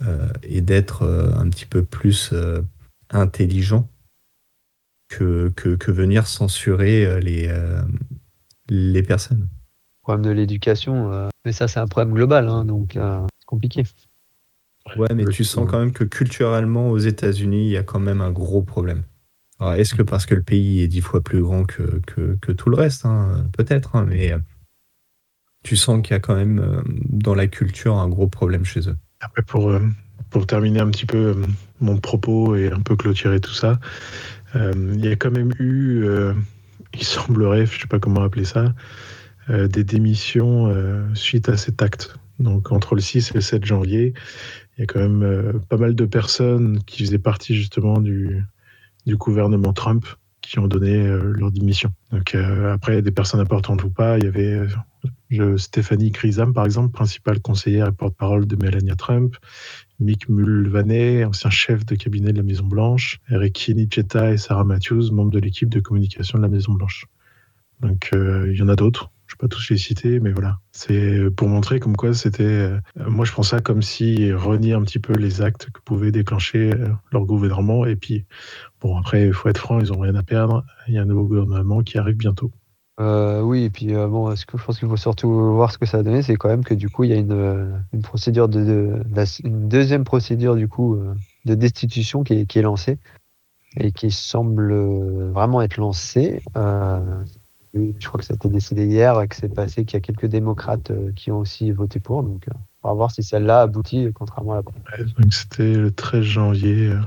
euh, 0.03 0.29
et 0.43 0.61
d'être 0.61 1.03
euh, 1.03 1.33
un 1.35 1.49
petit 1.49 1.67
peu 1.67 1.85
plus 1.85 2.35
intelligents 3.11 3.89
que, 5.09 5.51
que, 5.51 5.91
venir 5.91 6.27
censurer 6.27 7.21
les, 7.21 7.49
les 8.69 9.03
personnes. 9.03 9.43
Le 9.43 10.03
problème 10.03 10.25
de 10.25 10.31
l'éducation, 10.31 11.29
mais 11.45 11.53
ça 11.53 11.69
c'est 11.69 11.79
un 11.79 11.87
problème 11.87 12.15
global, 12.15 12.49
hein, 12.49 12.65
donc 12.65 12.95
c'est 12.95 13.47
compliqué. 13.47 13.85
Ouais, 14.97 15.15
mais 15.15 15.25
tu 15.27 15.45
sens 15.45 15.71
quand 15.71 15.79
même 15.79 15.93
que 15.93 16.05
culturellement 16.05 16.91
aux 16.91 16.99
États-Unis, 16.99 17.67
il 17.67 17.71
y 17.71 17.77
a 17.77 17.85
quand 17.85 18.01
même 18.01 18.21
un 18.21 18.33
gros 18.33 18.63
problème. 18.63 19.05
Est-ce 19.73 19.95
que 19.95 20.03
parce 20.03 20.27
que 20.27 20.35
le 20.35 20.43
pays 20.43 20.83
est 20.83 20.89
dix 20.89 21.01
fois 21.01 21.21
plus 21.21 21.43
grand 21.43 21.65
que, 21.65 22.53
tout 22.53 22.71
le 22.71 22.77
reste 22.77 23.07
hein, 23.07 23.47
Peut-être, 23.57 23.97
hein, 23.97 24.07
mais 24.09 24.33
euh, 24.33 24.39
tu 25.63 25.77
sens 25.77 26.03
qu'il 26.03 26.13
y 26.13 26.17
a 26.17 26.21
quand 26.21 26.35
même 26.35 26.59
euh, 26.59 26.83
dans 27.09 27.35
la 27.35 27.47
culture 27.47 27.97
un 27.97 28.09
gros 28.09 28.29
problème 28.29 28.65
chez 28.65 28.89
eux. 28.89 28.97
Euh, 29.57 29.81
pour 30.31 30.47
terminer 30.47 30.81
un 30.81 30.91
petit 30.91 31.07
peu 31.07 31.37
mon 31.81 31.99
propos 31.99 32.57
et 32.57 32.71
un 32.71 32.81
peu 32.81 32.97
clôturer 32.97 33.41
tout 33.41 33.55
ça, 33.55 33.79
il 34.55 35.05
y 35.05 35.09
a 35.09 35.17
quand 35.17 35.33
même 35.33 35.53
eu, 35.59 36.07
il 36.93 37.03
semblerait, 37.03 37.67
je 37.67 37.75
ne 37.75 37.81
sais 37.81 37.89
pas 37.89 37.99
comment 37.99 38.23
appeler 38.23 38.45
ça, 38.45 38.73
des 39.49 39.83
démissions 39.83 40.73
suite 41.15 41.49
à 41.49 41.57
cet 41.57 41.83
acte. 41.83 42.17
Donc 42.39 42.71
entre 42.71 42.95
le 42.95 43.01
6 43.01 43.31
et 43.31 43.35
le 43.35 43.41
7 43.41 43.65
janvier, 43.65 44.15
il 44.77 44.81
y 44.81 44.83
a 44.85 44.87
quand 44.87 45.01
même 45.01 45.61
pas 45.69 45.77
mal 45.77 45.95
de 45.95 46.05
personnes 46.05 46.83
qui 46.85 47.05
faisaient 47.05 47.19
partie 47.19 47.57
justement 47.57 48.01
du, 48.01 48.45
du 49.07 49.17
gouvernement 49.17 49.73
Trump 49.73 50.07
qui 50.41 50.59
ont 50.59 50.69
donné 50.69 50.95
euh, 50.95 51.33
leur 51.37 51.51
démission. 51.51 51.91
Donc 52.11 52.35
euh, 52.35 52.73
après, 52.75 53.01
des 53.03 53.11
personnes 53.11 53.41
importantes 53.41 53.83
ou 53.85 53.91
pas, 53.91 54.19
il 54.19 54.25
y 54.25 54.27
avait 54.27 54.61
euh, 55.33 55.57
Stéphanie 55.57 56.11
Grisam, 56.11 56.53
par 56.53 56.65
exemple, 56.65 56.93
principale 56.93 57.41
conseillère 57.41 57.89
et 57.89 57.93
porte-parole 57.93 58.47
de 58.47 58.57
Melania 58.57 58.95
Trump, 58.95 59.37
Mick 60.01 60.29
Mulvaney, 60.29 61.25
ancien 61.25 61.51
chef 61.51 61.87
de 61.87 61.95
cabinet 61.95 62.33
de 62.33 62.39
la 62.39 62.43
Maison-Blanche, 62.43 63.21
Eric 63.31 63.55
Kinicheta 63.55 64.33
et 64.33 64.37
Sarah 64.37 64.65
Matthews, 64.65 65.13
membres 65.13 65.31
de 65.31 65.39
l'équipe 65.39 65.69
de 65.69 65.81
communication 65.81 66.39
de 66.39 66.43
la 66.43 66.49
Maison-Blanche. 66.49 67.07
Donc 67.81 68.11
il 68.13 68.55
y 68.57 68.63
en 68.63 68.69
a 68.69 68.77
d'autres 68.77 69.11
je 69.35 69.39
peux 69.39 69.49
pas 69.49 69.57
tous 69.57 69.71
les 69.71 69.79
citer, 69.79 70.21
mais 70.21 70.31
voilà. 70.31 70.59
C'est 70.71 71.29
pour 71.37 71.49
montrer 71.49 71.81
comme 71.81 71.97
quoi 71.97 72.15
c'était. 72.15 72.45
Euh, 72.45 72.79
moi, 72.97 73.25
je 73.25 73.33
prends 73.33 73.43
ça 73.43 73.61
comme 73.61 73.83
si 73.83 74.33
renier 74.33 74.75
un 74.75 74.83
petit 74.83 75.01
peu 75.01 75.13
les 75.15 75.43
actes 75.43 75.71
que 75.73 75.81
pouvait 75.81 76.13
déclencher 76.13 76.73
euh, 76.73 76.89
leur 77.11 77.25
gouvernement. 77.25 77.85
Et 77.85 77.97
puis, 77.97 78.27
bon, 78.81 78.97
après, 78.97 79.27
il 79.27 79.33
faut 79.33 79.49
être 79.49 79.59
franc, 79.59 79.81
ils 79.81 79.93
ont 79.93 79.99
rien 79.99 80.15
à 80.15 80.23
perdre. 80.23 80.65
Il 80.87 80.95
y 80.95 80.99
a 80.99 81.03
un 81.03 81.07
nouveau 81.07 81.25
gouvernement 81.25 81.83
qui 81.83 81.99
arrive 81.99 82.17
bientôt. 82.17 82.53
Euh, 83.01 83.41
oui, 83.41 83.65
et 83.65 83.71
puis 83.71 83.89
bon, 83.93 84.37
ce 84.37 84.47
que 84.47 84.57
je 84.57 84.65
pense 84.65 84.79
qu'il 84.79 84.89
faut 84.89 84.97
surtout 84.97 85.29
voir 85.29 85.73
ce 85.73 85.79
que 85.79 85.87
ça 85.87 85.99
a 85.99 86.03
donné, 86.05 86.23
c'est 86.23 86.37
quand 86.37 86.49
même 86.49 86.63
que 86.63 86.75
du 86.75 86.89
coup, 86.89 87.03
il 87.03 87.11
y 87.11 87.13
a 87.13 87.17
une, 87.17 87.83
procédure 88.05 88.49
de, 88.49 89.03
une 89.43 89.69
deuxième 89.69 90.05
procédure 90.05 90.55
du 90.55 90.69
coup 90.69 90.97
de 91.45 91.55
destitution 91.57 92.23
qui 92.23 92.35
est, 92.35 92.47
qui 92.47 92.61
est 92.61 92.63
lancée 92.63 92.99
et 93.81 93.91
qui 93.91 94.13
semble 94.13 94.73
vraiment 95.33 95.61
être 95.61 95.77
lancée 95.79 96.41
je 97.75 98.07
crois 98.07 98.19
que 98.19 98.27
ça 98.27 98.35
a 98.35 98.37
été 98.37 98.49
décidé 98.49 98.87
hier 98.87 99.21
et 99.21 99.29
que 99.29 99.35
c'est 99.35 99.53
passé 99.53 99.85
qu'il 99.85 99.95
y 99.95 99.99
a 99.99 100.01
quelques 100.01 100.27
démocrates 100.27 100.91
euh, 100.91 101.13
qui 101.13 101.31
ont 101.31 101.39
aussi 101.39 101.71
voté 101.73 102.01
pour. 102.01 102.23
Donc, 102.23 102.49
euh, 102.49 102.55
on 102.83 102.89
va 102.89 102.95
voir 102.95 103.11
si 103.11 103.23
celle-là 103.23 103.63
aboutit, 103.63 104.09
contrairement 104.15 104.53
à 104.53 104.57
la 104.57 104.63
première. 104.63 104.85
c'était 105.31 105.75
le 105.75 105.91
13 105.91 106.23
janvier. 106.23 106.89
Euh, 106.89 107.01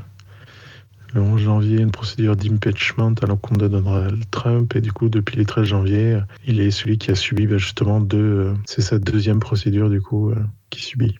le 1.13 1.21
11 1.21 1.39
janvier, 1.39 1.79
une 1.79 1.91
procédure 1.91 2.35
d'impeachment 2.35 3.13
à 3.21 3.27
l'encontre 3.27 3.61
de 3.61 3.67
Donald 3.69 4.21
Trump. 4.29 4.75
Et 4.75 4.81
du 4.81 4.91
coup, 4.91 5.07
depuis 5.07 5.37
le 5.37 5.45
13 5.45 5.65
janvier, 5.65 6.19
il 6.45 6.59
est 6.59 6.69
celui 6.69 6.97
qui 6.97 7.11
a 7.11 7.15
subi 7.15 7.47
bah, 7.47 7.57
justement 7.57 8.01
deux. 8.01 8.53
C'est 8.65 8.81
sa 8.81 8.99
deuxième 8.99 9.39
procédure, 9.39 9.89
du 9.89 10.01
coup, 10.01 10.33
qui 10.69 10.83
subit. 10.83 11.17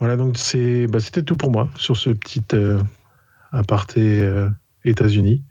Voilà, 0.00 0.16
donc 0.16 0.36
c'est, 0.36 0.88
bah, 0.88 0.98
c'était 0.98 1.22
tout 1.22 1.36
pour 1.36 1.52
moi 1.52 1.68
sur 1.76 1.96
ce 1.96 2.10
petit 2.10 2.42
aparté 3.52 4.28
États-Unis. 4.84 5.44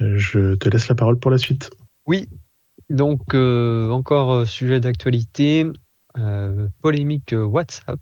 Je 0.00 0.54
te 0.54 0.70
laisse 0.70 0.88
la 0.88 0.94
parole 0.94 1.18
pour 1.18 1.30
la 1.30 1.36
suite. 1.36 1.70
Oui, 2.06 2.28
donc, 2.90 3.34
euh, 3.34 3.90
encore 3.90 4.32
euh, 4.32 4.44
sujet 4.44 4.80
d'actualité, 4.80 5.66
euh, 6.18 6.68
polémique 6.82 7.34
WhatsApp 7.36 8.00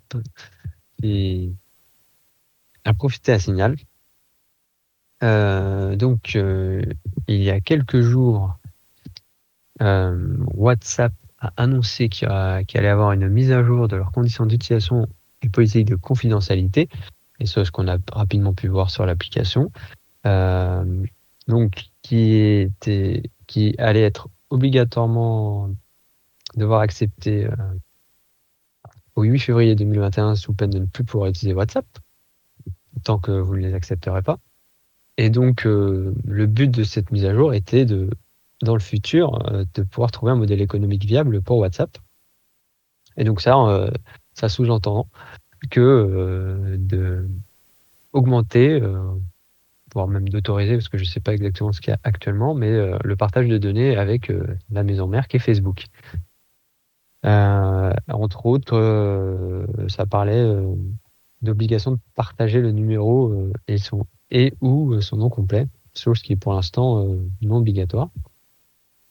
qui 1.00 1.54
a 2.84 2.94
profité 2.94 3.32
à 3.32 3.38
Signal. 3.38 3.76
donc, 5.20 6.34
il 6.34 7.42
y 7.42 7.50
a 7.50 7.60
quelques 7.60 8.00
jours, 8.00 8.58
WhatsApp 9.80 11.12
a 11.38 11.52
annoncé 11.56 12.08
qu'il 12.08 12.28
allait 12.28 12.88
avoir 12.88 13.12
une 13.12 13.28
mise 13.28 13.50
à 13.52 13.62
jour 13.64 13.88
de 13.88 13.96
leurs 13.96 14.12
conditions 14.12 14.46
d'utilisation 14.46 15.08
et 15.42 15.48
politique 15.48 15.86
de 15.86 15.96
confidentialité, 15.96 16.88
et 17.40 17.46
c'est 17.46 17.64
ce 17.64 17.72
qu'on 17.72 17.88
a 17.88 17.96
rapidement 18.12 18.54
pu 18.54 18.68
voir 18.68 18.90
sur 18.90 19.06
l'application. 19.06 19.72
donc, 21.48 21.84
qui 22.02 22.34
était 22.34 23.22
qui 23.46 23.74
allait 23.78 24.02
être 24.02 24.28
obligatoirement 24.54 25.68
devoir 26.56 26.80
accepter 26.80 27.46
euh, 27.46 27.56
au 29.16 29.24
8 29.24 29.40
février 29.40 29.74
2021 29.74 30.36
sous 30.36 30.54
peine 30.54 30.70
de 30.70 30.78
ne 30.78 30.86
plus 30.86 31.04
pouvoir 31.04 31.28
utiliser 31.28 31.54
WhatsApp 31.54 31.86
tant 33.02 33.18
que 33.18 33.32
vous 33.32 33.56
ne 33.56 33.60
les 33.60 33.74
accepterez 33.74 34.22
pas. 34.22 34.38
Et 35.18 35.28
donc 35.28 35.66
euh, 35.66 36.14
le 36.24 36.46
but 36.46 36.70
de 36.70 36.84
cette 36.84 37.10
mise 37.10 37.24
à 37.24 37.34
jour 37.34 37.52
était 37.52 37.84
de 37.84 38.08
dans 38.62 38.74
le 38.74 38.80
futur 38.80 39.44
euh, 39.52 39.64
de 39.74 39.82
pouvoir 39.82 40.12
trouver 40.12 40.32
un 40.32 40.36
modèle 40.36 40.60
économique 40.60 41.04
viable 41.04 41.42
pour 41.42 41.58
WhatsApp. 41.58 41.98
Et 43.16 43.24
donc 43.24 43.40
ça 43.40 43.56
ça 44.34 44.48
sous-entend 44.48 45.08
que 45.70 46.76
de 46.78 47.28
augmenter 48.12 48.80
voire 49.94 50.08
même 50.08 50.28
d'autoriser, 50.28 50.74
parce 50.74 50.88
que 50.88 50.98
je 50.98 51.04
ne 51.04 51.08
sais 51.08 51.20
pas 51.20 51.32
exactement 51.32 51.72
ce 51.72 51.80
qu'il 51.80 51.92
y 51.92 51.94
a 51.94 52.00
actuellement, 52.02 52.54
mais 52.54 52.70
euh, 52.70 52.98
le 53.02 53.16
partage 53.16 53.48
de 53.48 53.58
données 53.58 53.96
avec 53.96 54.30
euh, 54.30 54.58
la 54.70 54.82
maison 54.82 55.06
mère 55.06 55.28
qui 55.28 55.36
est 55.36 55.40
Facebook. 55.40 55.86
Euh, 57.24 57.92
entre 58.08 58.44
autres, 58.44 59.66
ça 59.88 60.04
parlait 60.04 60.46
d'obligation 61.40 61.92
de 61.92 61.98
partager 62.14 62.60
le 62.60 62.70
numéro 62.70 63.50
et, 63.66 63.78
son, 63.78 64.06
et 64.30 64.52
ou 64.60 65.00
son 65.00 65.16
nom 65.16 65.30
complet, 65.30 65.66
chose 65.96 66.20
qui 66.20 66.34
est 66.34 66.36
pour 66.36 66.52
l'instant 66.52 67.06
non 67.40 67.56
obligatoire. 67.56 68.10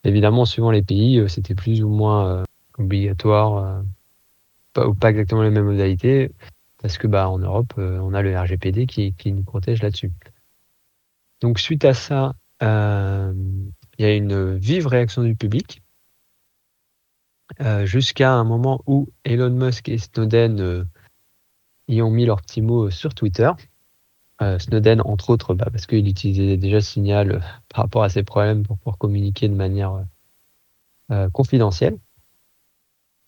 Évidemment, 0.04 0.46
suivant 0.46 0.69
les 0.69 0.84
pays, 0.84 1.28
c'était 1.28 1.56
plus 1.56 1.84
ou 1.84 1.89
moins 1.89 2.43
obligatoire, 2.78 3.82
pas, 4.74 4.88
ou 4.88 4.93
pas 4.93 5.10
exactement 5.10 5.41
les 5.41 5.50
mêmes 5.50 5.65
modalités, 5.65 6.30
parce 6.84 7.00
que 7.00 7.08
bah, 7.08 7.28
en 7.30 7.39
Europe, 7.39 7.74
on 7.78 8.13
a 8.13 8.22
le 8.22 8.38
RGPD 8.38 8.86
qui, 8.86 9.13
qui 9.13 9.34
nous 9.34 9.43
protège 9.43 9.82
là-dessus. 9.82 10.12
Donc 11.43 11.60
suite 11.60 11.86
à 11.86 11.93
ça, 11.93 12.34
il 12.62 13.75
y 13.99 14.06
a 14.06 14.15
une 14.15 14.56
vive 14.56 14.88
réaction 14.88 15.23
du 15.23 15.36
public 15.36 15.84
euh, 17.60 17.86
jusqu'à 17.86 18.32
un 18.32 18.43
moment 18.43 18.82
où 18.88 19.10
Elon 19.25 19.51
Musk 19.51 19.89
et 19.89 19.97
Snowden 19.97 20.60
euh, 20.60 20.86
y 21.88 22.01
ont 22.01 22.10
mis 22.10 22.25
leur 22.25 22.41
petit 22.41 22.62
mot 22.62 22.89
sur 22.89 23.13
Twitter. 23.13 23.51
Euh, 24.41 24.58
Snowden, 24.58 25.01
entre 25.01 25.29
autres, 25.29 25.53
bah, 25.53 25.67
parce 25.71 25.86
qu'il 25.86 26.08
utilisait 26.08 26.58
déjà 26.58 26.82
Signal 26.82 27.43
par 27.69 27.84
rapport 27.84 28.03
à 28.03 28.10
ses 28.10 28.23
problèmes 28.23 28.63
pour 28.63 28.77
pouvoir 28.77 28.97
communiquer 28.97 29.47
de 29.49 29.56
manière 29.56 30.06
confidentielle. 31.32 31.99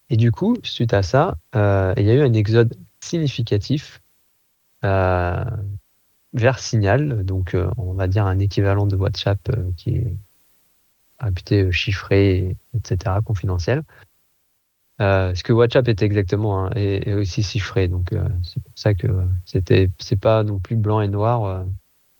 Et 0.09 0.17
du 0.17 0.31
coup, 0.31 0.55
suite 0.63 0.93
à 0.93 1.03
ça, 1.03 1.35
il 1.53 2.03
y 2.03 2.09
a 2.09 2.13
eu 2.13 2.21
un 2.21 2.33
exode 2.33 2.75
significatif 2.99 4.01
vers 6.35 6.59
Signal, 6.59 7.25
donc 7.25 7.55
on 7.77 7.93
va 7.93 8.07
dire 8.07 8.25
un 8.25 8.39
équivalent 8.39 8.85
de 8.85 8.95
WhatsApp 8.95 9.39
qui 9.77 9.95
est 9.95 10.15
réputé 11.19 11.71
chiffré, 11.71 12.57
etc., 12.73 13.15
confidentiel. 13.25 13.83
Euh, 15.01 15.35
ce 15.35 15.43
que 15.43 15.51
WhatsApp 15.51 15.87
est 15.89 16.01
exactement 16.01 16.65
hein, 16.65 16.71
est, 16.75 17.13
aussi 17.13 17.43
chiffré, 17.43 17.89
donc 17.89 18.13
euh, 18.13 18.27
c'est 18.43 18.63
pour 18.63 18.71
ça 18.75 18.93
que 18.93 19.07
c'était 19.43 19.89
c'est 19.99 20.19
pas 20.19 20.43
non 20.43 20.59
plus 20.59 20.77
blanc 20.77 21.01
et 21.01 21.09
noir. 21.09 21.43
Euh, 21.43 21.63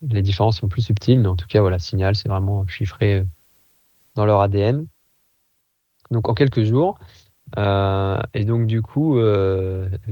les 0.01 0.21
différences 0.21 0.59
sont 0.59 0.67
plus 0.67 0.81
subtiles, 0.81 1.21
mais 1.21 1.29
en 1.29 1.37
tout 1.37 1.47
cas 1.47 1.61
voilà, 1.61 1.79
Signal 1.79 2.15
c'est 2.15 2.27
vraiment 2.27 2.67
chiffré 2.67 3.25
dans 4.15 4.25
leur 4.25 4.41
ADN. 4.41 4.87
Donc 6.11 6.27
en 6.27 6.33
quelques 6.33 6.63
jours, 6.63 6.99
et 7.57 8.45
donc 8.45 8.67
du 8.67 8.81
coup, 8.81 9.19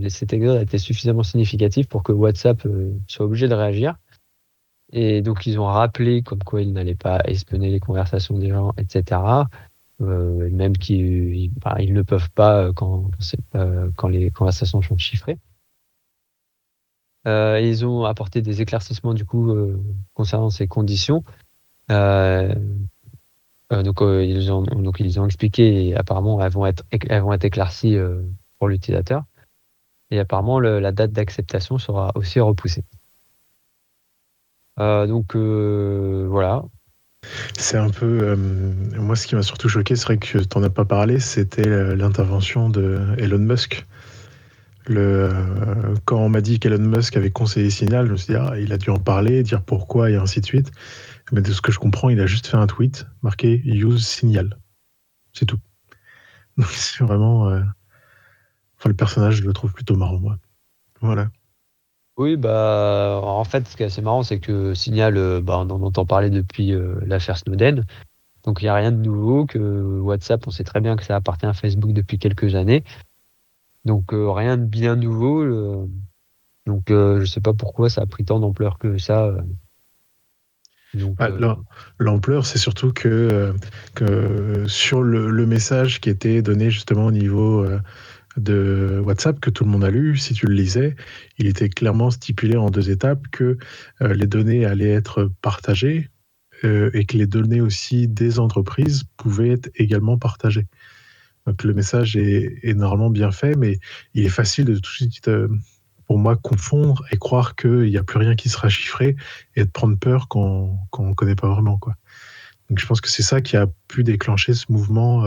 cet 0.08 0.34
exode 0.34 0.58
a 0.58 0.62
été 0.62 0.78
suffisamment 0.78 1.24
significatif 1.24 1.88
pour 1.88 2.04
que 2.04 2.12
WhatsApp 2.12 2.68
soit 3.08 3.26
obligé 3.26 3.48
de 3.48 3.56
réagir. 3.56 3.96
Et 4.92 5.22
donc 5.22 5.48
ils 5.48 5.60
ont 5.60 5.66
rappelé 5.66 6.22
comme 6.22 6.44
quoi 6.44 6.62
ils 6.62 6.72
n'allaient 6.72 6.96
pas 6.96 7.20
espionner 7.26 7.72
les 7.72 7.80
conversations 7.80 8.38
des 8.38 8.50
gens, 8.50 8.74
etc. 8.78 9.48
Euh, 10.02 10.50
même 10.52 10.76
qu'ils 10.76 11.52
ils 11.80 11.94
ne 11.94 12.02
peuvent 12.02 12.32
pas 12.32 12.64
euh, 12.64 12.74
quand, 12.74 13.10
euh, 13.56 13.90
quand 13.96 14.08
les 14.08 14.32
conversations 14.32 14.82
sont 14.82 14.98
chiffrées. 14.98 15.38
ils 17.26 17.86
ont 17.86 18.04
apporté 18.06 18.42
des 18.42 18.62
éclaircissements 18.62 19.14
du 19.14 19.26
coup 19.26 19.56
concernant 20.14 20.50
ces 20.50 20.68
conditions. 20.68 21.24
Donc, 23.82 24.02
ils 24.02 24.52
ont, 24.52 24.62
donc 24.62 25.00
ils 25.00 25.20
ont 25.20 25.26
expliqué 25.26 25.88
et 25.88 25.96
apparemment 25.96 26.42
elles 26.42 26.52
vont 26.52 26.66
être, 26.66 26.84
elles 26.92 27.22
vont 27.22 27.34
être 27.34 27.46
éclaircies 27.46 27.98
pour 28.60 28.68
l'utilisateur. 28.68 29.24
Et 30.12 30.20
apparemment 30.20 30.60
la 30.60 30.92
date 30.92 31.12
d'acceptation 31.12 31.78
sera 31.78 32.12
aussi 32.16 32.40
repoussée. 32.40 32.84
donc 34.78 35.36
voilà, 35.36 36.64
c'est 37.58 37.78
un 37.78 37.90
peu. 37.90 38.20
Euh, 38.22 38.36
moi, 38.36 39.16
ce 39.16 39.28
qui 39.28 39.36
m'a 39.36 39.44
surtout 39.44 39.70
choqué, 39.70 39.96
c'est 39.96 40.06
vrai 40.06 40.18
que 40.18 40.40
tu 40.40 40.58
n'en 40.58 40.64
as 40.64 40.70
pas 40.70 40.86
parlé, 40.86 41.20
c'était 41.20 41.68
euh, 41.68 41.96
l'intervention 41.96 42.70
de 42.70 43.00
Elon 43.18 43.40
Musk. 43.40 43.86
Euh, 44.90 45.32
quand 46.06 46.18
on 46.18 46.30
m'a 46.30 46.42
dit 46.42 46.60
qu'Elon 46.60 46.80
Musk 46.80 47.16
avait 47.16 47.32
conseillé 47.32 47.70
Signal, 47.70 48.08
je 48.08 48.12
me 48.12 48.18
suis 48.18 48.34
dit, 48.34 48.40
ah, 48.40 48.56
il 48.60 48.74
a 48.74 48.78
dû 48.78 48.90
en 48.90 49.00
parler, 49.00 49.44
dire 49.44 49.62
pourquoi 49.62 50.10
et 50.10 50.16
ainsi 50.16 50.42
de 50.42 50.46
suite. 50.46 50.72
Mais 51.32 51.42
de 51.42 51.52
ce 51.52 51.62
que 51.62 51.72
je 51.72 51.80
comprends, 51.80 52.10
il 52.10 52.20
a 52.20 52.26
juste 52.26 52.48
fait 52.48 52.58
un 52.58 52.68
tweet 52.68 53.08
marqué 53.22 53.62
Use 53.66 54.06
Signal. 54.06 54.60
C'est 55.34 55.46
tout. 55.46 55.60
Donc, 56.58 56.68
c'est 56.68 57.04
vraiment. 57.04 57.48
Enfin, 57.48 58.90
le 58.90 58.96
personnage, 58.96 59.36
je 59.36 59.44
le 59.44 59.54
trouve 59.54 59.74
plutôt 59.74 59.96
marrant, 59.96 60.20
moi. 60.20 60.38
Voilà. 61.02 61.30
Oui, 62.18 62.38
bah, 62.38 63.20
en 63.24 63.44
fait, 63.44 63.68
ce 63.68 63.76
qui 63.76 63.84
est 63.84 63.88
assez 63.88 64.02
marrant, 64.02 64.22
c'est 64.22 64.40
que 64.40 64.74
Signal, 64.76 65.18
euh, 65.18 65.42
bah, 65.42 65.58
on 65.58 65.70
en 65.72 65.82
entend 65.82 66.06
parler 66.06 66.30
depuis 66.30 66.72
euh, 66.72 67.00
l'affaire 67.06 67.38
Snowden. 67.38 67.86
Donc, 68.44 68.62
il 68.62 68.66
n'y 68.66 68.70
a 68.70 68.76
rien 68.76 68.92
de 68.92 68.98
nouveau, 68.98 69.46
que 69.46 70.00
WhatsApp, 70.00 70.46
on 70.48 70.52
sait 70.52 70.64
très 70.64 70.80
bien 70.80 70.96
que 70.96 71.04
ça 71.04 71.16
appartient 71.16 71.46
à 71.46 71.54
Facebook 71.54 71.92
depuis 71.94 72.20
quelques 72.20 72.54
années. 72.56 72.84
Donc, 73.86 74.14
euh, 74.14 74.30
rien 74.32 74.58
de 74.58 74.66
bien 74.66 74.96
nouveau. 74.96 75.90
donc, 76.68 76.84
je 76.90 77.20
ne 77.20 77.26
sais 77.26 77.42
pas 77.42 77.54
pourquoi 77.54 77.90
ça 77.90 78.02
a 78.02 78.06
pris 78.06 78.26
tant 78.26 78.40
d'ampleur 78.40 78.78
que 78.78 78.98
ça. 78.98 79.34
Ah, 81.18 81.30
l'ampleur, 82.00 82.46
c'est 82.46 82.60
surtout 82.60 82.94
que, 82.94 83.54
que 83.96 84.66
sur 84.68 85.02
le, 85.02 85.32
le, 85.32 85.46
message 85.48 86.00
qui 86.02 86.10
était 86.10 86.42
donné 86.44 86.70
justement 86.70 87.08
au 87.08 87.12
niveau 87.12 87.66
de 88.38 89.02
WhatsApp 89.04 89.40
que 89.40 89.50
tout 89.50 89.64
le 89.64 89.70
monde 89.70 89.84
a 89.84 89.92
lu, 89.92 90.18
si 90.18 90.34
tu 90.34 90.48
le 90.48 90.54
lisais, 90.54 90.96
il 91.38 91.48
était 91.48 91.70
clairement 91.70 92.12
stipulé 92.12 92.58
en 92.58 92.70
deux 92.70 92.90
étapes 92.90 93.28
que 93.32 93.58
euh, 94.02 94.14
les 94.14 94.28
données 94.28 94.66
allaient 94.66 94.90
être 94.90 95.32
partagées 95.42 96.10
euh, 96.64 96.90
et 96.94 97.06
que 97.06 97.18
les 97.18 97.28
données 97.28 97.62
aussi 97.62 98.08
des 98.08 98.40
entreprises 98.40 99.04
pouvaient 99.18 99.52
être 99.52 99.70
également 99.76 100.18
partagées. 100.18 100.68
Donc 101.46 101.64
le 101.64 101.74
message 101.74 102.16
est, 102.16 102.74
normalement 102.74 103.10
bien 103.10 103.32
fait, 103.32 103.56
mais 103.56 103.80
il 104.14 104.26
est 104.26 104.30
facile 104.30 104.66
de 104.66 104.76
tout 104.76 104.82
de 104.82 104.88
suite, 104.88 105.28
euh, 105.28 105.50
pour 106.14 106.20
moi, 106.20 106.36
confondre 106.36 107.04
et 107.12 107.18
croire 107.18 107.56
qu'il 107.56 107.90
n'y 107.90 107.98
a 107.98 108.04
plus 108.04 108.20
rien 108.20 108.36
qui 108.36 108.48
sera 108.48 108.70
chiffré 108.70 109.16
et 109.56 109.66
de 109.66 109.70
prendre 109.70 109.98
peur 109.98 110.28
quand, 110.28 110.78
on 111.00 111.10
ne 111.10 111.14
connaît 111.16 111.36
pas 111.36 111.50
vraiment. 111.50 111.80
Quoi. 111.80 111.96
Donc 112.70 112.78
je 112.78 112.86
pense 112.86 113.02
que 113.02 113.10
c'est 113.10 113.24
ça 113.24 113.42
qui 113.42 113.58
a 113.58 113.66
pu 113.88 114.04
déclencher 114.04 114.54
ce 114.54 114.72
mouvement 114.72 115.26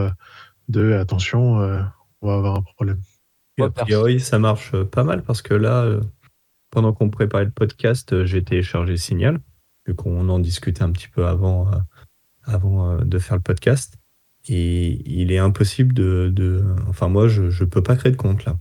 de 0.69 0.93
attention 0.93 1.59
on 2.23 2.29
va 2.29 2.35
avoir 2.35 2.57
un 2.57 2.63
problème. 2.63 3.01
a 3.61 3.71
priori, 3.71 4.21
ça 4.21 4.39
marche 4.39 4.73
euh, 4.75 4.85
pas 4.85 5.05
mal 5.05 5.23
parce 5.23 5.43
que 5.43 5.55
là, 5.55 5.83
euh, 5.83 6.01
pendant 6.71 6.93
qu'on 6.93 7.11
préparait 7.11 7.45
le 7.45 7.51
podcast, 7.51 8.13
euh, 8.13 8.25
j'ai 8.25 8.43
téléchargé 8.45 8.97
Signal, 8.97 9.41
vu 9.87 9.95
qu'on 9.95 10.29
en 10.29 10.39
discutait 10.39 10.83
un 10.83 10.93
petit 10.93 11.09
peu 11.09 11.27
avant, 11.27 11.71
avant 12.45 12.99
de 12.99 13.19
faire 13.19 13.37
le 13.37 13.43
podcast. 13.43 13.99
Et 14.49 15.03
il 15.11 15.33
est 15.33 15.39
impossible 15.39 15.93
de. 15.93 16.65
Enfin, 16.89 17.09
moi, 17.09 17.27
je 17.27 17.43
ne 17.43 17.69
peux 17.69 17.83
pas 17.83 17.97
créer 17.97 18.13
de 18.13 18.17
compte 18.17 18.45
là. 18.45 18.57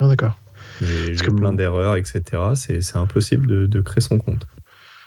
Ah, 0.00 0.08
d'accord. 0.08 0.38
J'ai 0.80 1.14
plein 1.14 1.52
d'erreurs, 1.52 1.96
etc. 1.96 2.22
C'est 2.54 2.96
impossible 2.96 3.46
de, 3.46 3.66
de, 3.66 3.80
créer 3.80 4.00
son 4.00 4.18
compte. 4.18 4.46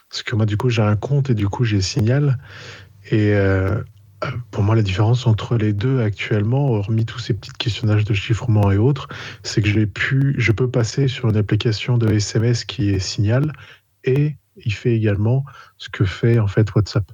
Parce 0.10 0.24
que 0.24 0.36
moi, 0.36 0.46
du 0.46 0.58
coup, 0.58 0.70
j'ai 0.70 0.82
un 0.82 0.96
compte 0.96 1.30
et 1.30 1.36
du 1.36 1.48
coup, 1.48 1.64
j'ai 1.64 1.82
Signal. 1.82 2.38
Et 3.12 3.34
pour 4.52 4.64
moi, 4.64 4.76
la 4.76 4.82
différence 4.82 5.26
entre 5.26 5.58
les 5.58 5.74
deux 5.74 6.02
actuellement, 6.02 6.72
hormis 6.72 7.06
tous 7.06 7.20
ces 7.20 7.34
petits 7.34 7.52
questionnages 7.54 8.06
de 8.06 8.14
chiffrement 8.14 8.72
et 8.72 8.78
autres, 8.78 9.08
c'est 9.44 9.62
que 9.62 9.68
j'ai 9.68 9.88
pu, 9.88 10.36
je 10.38 10.52
peux 10.52 10.70
passer 10.70 11.08
sur 11.08 11.30
une 11.30 11.38
application 11.38 11.98
de 11.98 12.12
SMS 12.12 12.64
qui 12.64 12.90
est 12.90 13.00
Signal 13.00 13.52
et 14.04 14.36
il 14.58 14.74
fait 14.74 14.96
également 14.96 15.44
ce 15.78 15.90
que 15.90 16.06
fait 16.06 16.40
en 16.40 16.48
fait 16.48 16.74
WhatsApp. 16.76 17.12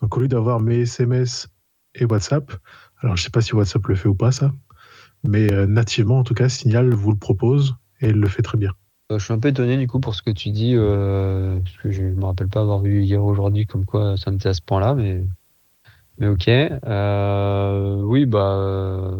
Donc 0.00 0.16
au 0.16 0.20
lieu 0.20 0.28
d'avoir 0.28 0.60
mes 0.60 0.80
SMS 0.80 1.48
et 1.94 2.04
WhatsApp, 2.04 2.52
alors 3.00 3.16
je 3.16 3.22
ne 3.22 3.24
sais 3.24 3.30
pas 3.30 3.40
si 3.40 3.54
WhatsApp 3.54 3.86
le 3.88 3.94
fait 3.96 4.08
ou 4.08 4.14
pas 4.14 4.30
ça, 4.30 4.52
mais 5.24 5.52
euh, 5.52 5.66
nativement 5.66 6.18
en 6.18 6.24
tout 6.24 6.34
cas, 6.34 6.48
Signal 6.48 6.90
vous 6.94 7.10
le 7.10 7.18
propose 7.18 7.74
et 8.04 8.08
il 8.10 8.16
le 8.16 8.28
fait 8.28 8.42
très 8.42 8.58
bien. 8.58 8.72
Euh, 9.10 9.18
je 9.18 9.24
suis 9.24 9.34
un 9.34 9.38
peu 9.38 9.48
étonné 9.48 9.76
du 9.76 9.86
coup 9.86 10.00
pour 10.00 10.14
ce 10.14 10.22
que 10.22 10.30
tu 10.30 10.50
dis, 10.50 10.74
euh, 10.74 11.58
parce 11.60 11.76
que 11.78 11.90
je 11.90 12.02
ne 12.02 12.12
me 12.12 12.24
rappelle 12.24 12.48
pas 12.48 12.60
avoir 12.60 12.80
vu 12.80 13.02
hier 13.02 13.22
aujourd'hui 13.22 13.66
comme 13.66 13.84
quoi 13.84 14.16
ça 14.16 14.30
me 14.30 14.36
était 14.36 14.48
à 14.48 14.54
ce 14.54 14.62
point-là, 14.62 14.94
mais 14.94 15.24
mais 16.18 16.28
ok. 16.28 16.48
Euh, 16.48 18.00
oui, 18.02 18.26
bah, 18.26 19.16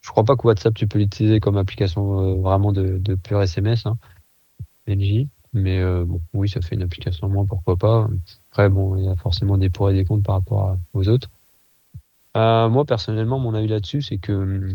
je 0.00 0.10
crois 0.10 0.24
pas 0.24 0.36
que 0.36 0.46
WhatsApp 0.46 0.74
tu 0.74 0.86
peux 0.86 0.98
l'utiliser 0.98 1.40
comme 1.40 1.56
application 1.56 2.40
vraiment 2.40 2.72
de, 2.72 2.98
de 2.98 3.14
pur 3.16 3.42
SMS, 3.42 3.86
hein, 3.86 3.98
NJ. 4.86 5.28
Mais 5.54 5.82
bon, 6.04 6.20
oui, 6.34 6.48
ça 6.48 6.60
fait 6.60 6.76
une 6.76 6.82
application 6.82 7.28
moins, 7.28 7.46
pourquoi 7.46 7.76
pas. 7.76 8.08
Après, 8.50 8.68
bon, 8.68 8.96
il 8.96 9.04
y 9.04 9.08
a 9.08 9.16
forcément 9.16 9.58
des 9.58 9.70
pour 9.70 9.90
et 9.90 9.94
des 9.94 10.04
contre 10.04 10.22
par 10.22 10.36
rapport 10.36 10.76
aux 10.94 11.08
autres. 11.08 11.28
moi, 12.34 12.84
personnellement, 12.86 13.38
mon 13.40 13.54
avis 13.54 13.68
là-dessus, 13.68 14.02
c'est 14.02 14.18
que 14.18 14.68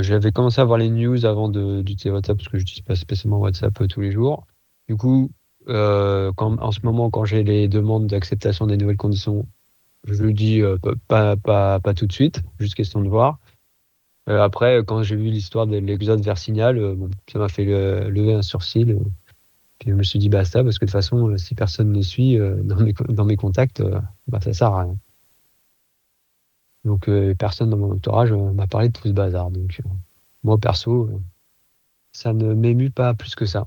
j'avais 0.00 0.32
commencé 0.32 0.60
à 0.60 0.64
voir 0.64 0.78
les 0.78 0.90
news 0.90 1.24
avant 1.26 1.48
d'utiliser 1.48 2.10
WhatsApp 2.10 2.36
parce 2.36 2.48
que 2.48 2.58
je 2.58 2.62
n'utilise 2.62 2.84
pas 2.84 2.96
spécialement 2.96 3.38
WhatsApp 3.38 3.86
tous 3.88 4.00
les 4.00 4.12
jours. 4.12 4.46
Du 4.88 4.96
coup, 4.96 5.30
quand, 5.66 6.36
en 6.60 6.72
ce 6.72 6.80
moment, 6.82 7.10
quand 7.10 7.24
j'ai 7.24 7.42
les 7.42 7.68
demandes 7.68 8.06
d'acceptation 8.06 8.66
des 8.66 8.76
nouvelles 8.76 8.96
conditions 8.96 9.46
je 10.06 10.22
le 10.22 10.32
dis 10.32 10.60
euh, 10.60 10.76
pas, 11.08 11.36
pas, 11.36 11.80
pas, 11.80 11.94
tout 11.94 12.06
de 12.06 12.12
suite, 12.12 12.42
juste 12.58 12.74
question 12.74 13.00
de 13.00 13.08
voir. 13.08 13.38
Euh, 14.28 14.40
après, 14.40 14.82
quand 14.86 15.02
j'ai 15.02 15.16
vu 15.16 15.24
l'histoire 15.24 15.66
de 15.66 15.76
l'exode 15.76 16.20
vers 16.22 16.38
Signal, 16.38 16.78
euh, 16.78 16.94
bon, 16.94 17.10
ça 17.30 17.38
m'a 17.38 17.48
fait 17.48 17.64
lever 17.64 18.34
un 18.34 18.42
sourcil. 18.42 18.98
puis 19.78 19.90
je 19.90 19.94
me 19.94 20.02
suis 20.02 20.18
dit 20.18 20.28
basta, 20.28 20.62
parce 20.62 20.78
que 20.78 20.84
de 20.84 20.90
toute 20.90 20.92
façon, 20.92 21.36
si 21.36 21.54
personne 21.54 21.92
ne 21.92 22.02
suit 22.02 22.38
dans, 22.38 22.80
mes, 22.80 22.92
dans 23.08 23.24
mes 23.24 23.36
contacts, 23.36 23.82
bah, 24.26 24.40
ça 24.40 24.52
sert 24.52 24.72
à 24.72 24.82
rien. 24.82 24.96
Donc 26.84 27.08
personne 27.38 27.70
dans 27.70 27.78
mon 27.78 27.92
entourage 27.92 28.32
m'a 28.32 28.66
parlé 28.66 28.88
de 28.88 28.92
tout 28.92 29.08
ce 29.08 29.12
bazar. 29.12 29.50
Donc 29.50 29.80
moi 30.42 30.58
perso, 30.58 31.10
ça 32.12 32.32
ne 32.32 32.54
m'émue 32.54 32.90
pas 32.90 33.14
plus 33.14 33.34
que 33.34 33.46
ça. 33.46 33.66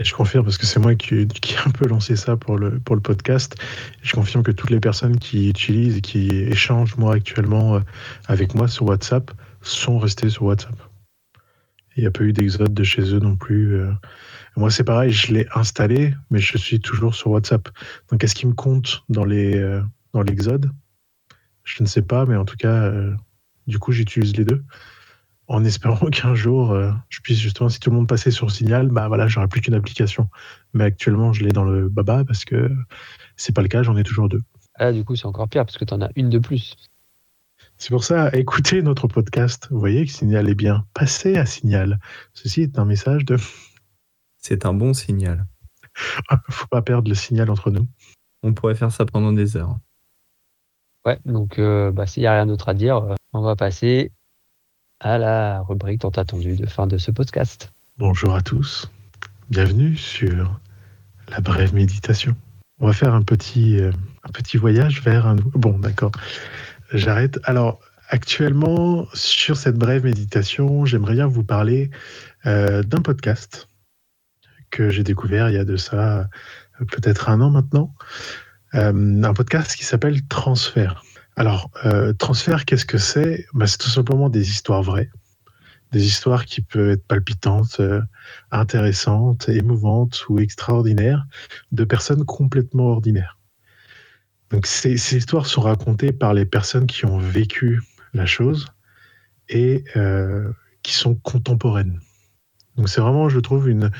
Et 0.00 0.04
je 0.04 0.14
confirme, 0.14 0.44
parce 0.44 0.56
que 0.56 0.64
c'est 0.64 0.80
moi 0.80 0.94
qui, 0.94 1.14
ai 1.14 1.26
un 1.66 1.70
peu 1.70 1.86
lancé 1.86 2.16
ça 2.16 2.34
pour 2.34 2.56
le, 2.56 2.80
pour 2.80 2.96
le 2.96 3.02
podcast. 3.02 3.54
je 4.00 4.14
confirme 4.14 4.42
que 4.42 4.50
toutes 4.50 4.70
les 4.70 4.80
personnes 4.80 5.18
qui 5.18 5.50
utilisent 5.50 5.98
et 5.98 6.00
qui 6.00 6.28
échangent, 6.28 6.96
moi, 6.96 7.14
actuellement, 7.14 7.74
euh, 7.74 7.80
avec 8.26 8.54
moi 8.54 8.66
sur 8.66 8.86
WhatsApp, 8.86 9.30
sont 9.60 9.98
restées 9.98 10.30
sur 10.30 10.44
WhatsApp. 10.44 10.76
Il 11.96 12.02
n'y 12.02 12.06
a 12.06 12.10
pas 12.10 12.22
eu 12.22 12.32
d'exode 12.32 12.72
de 12.72 12.82
chez 12.82 13.02
eux 13.14 13.18
non 13.18 13.36
plus. 13.36 13.74
Euh. 13.74 13.92
Moi, 14.56 14.70
c'est 14.70 14.84
pareil, 14.84 15.12
je 15.12 15.34
l'ai 15.34 15.46
installé, 15.54 16.14
mais 16.30 16.38
je 16.38 16.56
suis 16.56 16.80
toujours 16.80 17.14
sur 17.14 17.32
WhatsApp. 17.32 17.68
Donc, 18.10 18.24
est-ce 18.24 18.34
qu'il 18.34 18.48
me 18.48 18.54
compte 18.54 19.04
dans 19.10 19.26
les 19.26 19.58
euh, 19.58 19.82
dans 20.14 20.22
l'exode? 20.22 20.70
Je 21.64 21.82
ne 21.82 21.88
sais 21.88 22.02
pas, 22.02 22.26
mais 22.26 22.36
en 22.36 22.44
tout 22.44 22.56
cas, 22.56 22.92
du 23.66 23.78
coup, 23.78 23.92
j'utilise 23.92 24.36
les 24.36 24.44
deux 24.44 24.64
en 25.50 25.64
espérant 25.64 26.06
qu'un 26.10 26.34
jour, 26.34 26.70
euh, 26.70 26.92
je 27.08 27.20
puisse 27.20 27.38
justement, 27.38 27.68
si 27.68 27.80
tout 27.80 27.90
le 27.90 27.96
monde 27.96 28.08
passait 28.08 28.30
sur 28.30 28.50
Signal, 28.50 28.88
bah 28.88 29.08
voilà, 29.08 29.26
j'aurais 29.26 29.48
plus 29.48 29.60
qu'une 29.60 29.74
application. 29.74 30.30
Mais 30.72 30.84
actuellement, 30.84 31.32
je 31.32 31.44
l'ai 31.44 31.50
dans 31.50 31.64
le 31.64 31.88
Baba 31.88 32.24
parce 32.24 32.44
que 32.44 32.70
c'est 33.36 33.54
pas 33.54 33.62
le 33.62 33.68
cas, 33.68 33.82
j'en 33.82 33.96
ai 33.96 34.04
toujours 34.04 34.28
deux. 34.28 34.42
Ah, 34.76 34.92
du 34.92 35.04
coup, 35.04 35.16
c'est 35.16 35.26
encore 35.26 35.48
pire 35.48 35.66
parce 35.66 35.76
que 35.76 35.84
tu 35.84 35.92
en 35.92 36.00
as 36.00 36.10
une 36.14 36.30
de 36.30 36.38
plus. 36.38 36.76
C'est 37.76 37.90
pour 37.90 38.04
ça, 38.04 38.30
écoutez 38.32 38.80
notre 38.80 39.08
podcast. 39.08 39.66
Vous 39.70 39.80
voyez 39.80 40.06
que 40.06 40.12
Signal 40.12 40.48
est 40.48 40.54
bien. 40.54 40.86
Passez 40.94 41.36
à 41.36 41.46
Signal. 41.46 41.98
Ceci 42.32 42.62
est 42.62 42.78
un 42.78 42.84
message 42.84 43.24
de. 43.24 43.36
C'est 44.42 44.64
un 44.64 44.72
bon 44.72 44.94
signal. 44.94 45.44
Faut 46.48 46.66
pas 46.68 46.80
perdre 46.80 47.10
le 47.10 47.14
signal 47.14 47.50
entre 47.50 47.70
nous. 47.70 47.86
On 48.42 48.54
pourrait 48.54 48.74
faire 48.74 48.90
ça 48.90 49.04
pendant 49.04 49.34
des 49.34 49.58
heures. 49.58 49.76
Ouais, 51.06 51.18
donc 51.24 51.58
euh, 51.58 51.90
bah, 51.92 52.06
s'il 52.06 52.22
n'y 52.22 52.26
a 52.26 52.34
rien 52.34 52.44
d'autre 52.44 52.68
à 52.68 52.74
dire, 52.74 52.96
euh, 52.96 53.14
on 53.32 53.40
va 53.40 53.56
passer 53.56 54.12
à 55.00 55.16
la 55.16 55.62
rubrique 55.62 56.02
tant 56.02 56.10
attendue 56.10 56.56
de 56.56 56.66
fin 56.66 56.86
de 56.86 56.98
ce 56.98 57.10
podcast. 57.10 57.72
Bonjour 57.96 58.34
à 58.34 58.42
tous, 58.42 58.90
bienvenue 59.48 59.96
sur 59.96 60.60
la 61.30 61.40
brève 61.40 61.74
méditation. 61.74 62.36
On 62.80 62.86
va 62.86 62.92
faire 62.92 63.14
un 63.14 63.22
petit, 63.22 63.80
euh, 63.80 63.92
voyage 64.56 65.00
vers 65.00 65.26
un... 65.26 65.36
Bon, 65.36 65.78
d'accord, 65.78 66.12
j'arrête. 66.92 67.40
Alors, 67.44 67.80
actuellement, 68.08 69.06
sur 69.14 69.56
cette 69.56 69.76
brève 69.76 70.04
méditation, 70.04 70.84
j'aimerais 70.84 71.14
bien 71.14 71.26
vous 71.26 71.44
parler 71.44 71.90
d'un 72.44 73.02
podcast 73.02 73.68
que 74.70 74.90
j'ai 74.90 75.02
découvert 75.02 75.48
il 75.48 75.54
y 75.54 75.58
a 75.58 75.64
de 75.64 75.76
ça 75.76 76.28
peut-être 76.78 77.28
un 77.28 77.40
an 77.40 77.50
maintenant. 77.50 77.94
Un 78.72 79.34
podcast 79.34 79.76
qui 79.76 79.84
s'appelle 79.84 80.26
Transfert. 80.28 81.02
Alors, 81.40 81.70
euh, 81.86 82.12
transfert, 82.12 82.64
qu'est-ce 82.66 82.84
que 82.84 82.98
c'est? 82.98 83.46
Bah, 83.54 83.66
C'est 83.66 83.78
tout 83.78 83.88
simplement 83.88 84.28
des 84.28 84.50
histoires 84.50 84.82
vraies, 84.82 85.10
des 85.92 86.04
histoires 86.04 86.44
qui 86.44 86.60
peuvent 86.60 86.90
être 86.90 87.06
palpitantes, 87.06 87.80
euh, 87.80 88.02
intéressantes, 88.50 89.48
émouvantes 89.48 90.26
ou 90.28 90.38
extraordinaires 90.38 91.26
de 91.72 91.84
personnes 91.84 92.26
complètement 92.26 92.88
ordinaires. 92.88 93.38
Donc, 94.50 94.66
ces, 94.66 95.16
histoires 95.16 95.46
sont 95.46 95.62
racontées 95.62 96.12
par 96.12 96.34
les 96.34 96.44
personnes 96.44 96.86
qui 96.86 97.06
ont 97.06 97.18
vécu 97.18 97.80
la 98.12 98.26
chose 98.26 98.66
et 99.48 99.84
euh, 99.96 100.52
qui 100.82 100.92
sont 100.92 101.14
contemporaines. 101.14 102.00
Donc, 102.76 102.88
c'est 102.88 103.00
vraiment, 103.00 103.28
je 103.28 103.38
trouve, 103.40 103.68
une, 103.68 103.90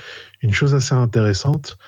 une 0.43 0.53
chose 0.53 0.75
assez 0.75 0.95
intéressante 0.95 1.79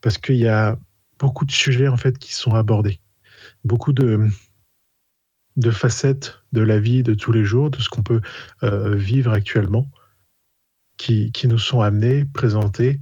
parce 0.00 0.18
qu'il 0.18 0.36
y 0.36 0.48
a 0.48 0.78
beaucoup 1.18 1.44
de 1.44 1.52
sujets 1.52 1.88
en 1.88 1.96
fait 1.96 2.18
qui 2.18 2.34
sont 2.34 2.54
abordés, 2.54 3.00
beaucoup 3.64 3.92
de 3.92 4.30
facettes 5.70 6.38
de 6.52 6.62
la 6.62 6.78
vie 6.78 7.02
de 7.02 7.14
tous 7.14 7.32
les 7.32 7.44
jours, 7.44 7.70
de 7.70 7.78
ce 7.78 7.88
qu'on 7.88 8.02
peut 8.02 8.20
euh, 8.62 8.94
vivre 8.94 9.32
actuellement, 9.32 9.86
qui, 10.96 11.32
qui, 11.32 11.48
nous 11.48 11.58
sont 11.58 11.80
amenés, 11.80 12.24
présentés. 12.24 13.00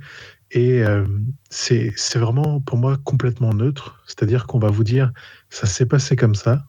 Et 0.53 0.85
euh, 0.85 1.07
c'est 1.51 1.93
vraiment 2.17 2.61
pour 2.61 2.79
moi 2.79 2.99
complètement 2.99 3.53
neutre, 3.53 4.03
c'est-à-dire 4.07 4.47
qu'on 4.47 4.59
va 4.59 4.71
vous 4.71 4.85
dire 4.85 5.13
ça 5.51 5.67
s'est 5.67 5.87
passé 5.87 6.17
comme 6.17 6.35
ça, 6.35 6.67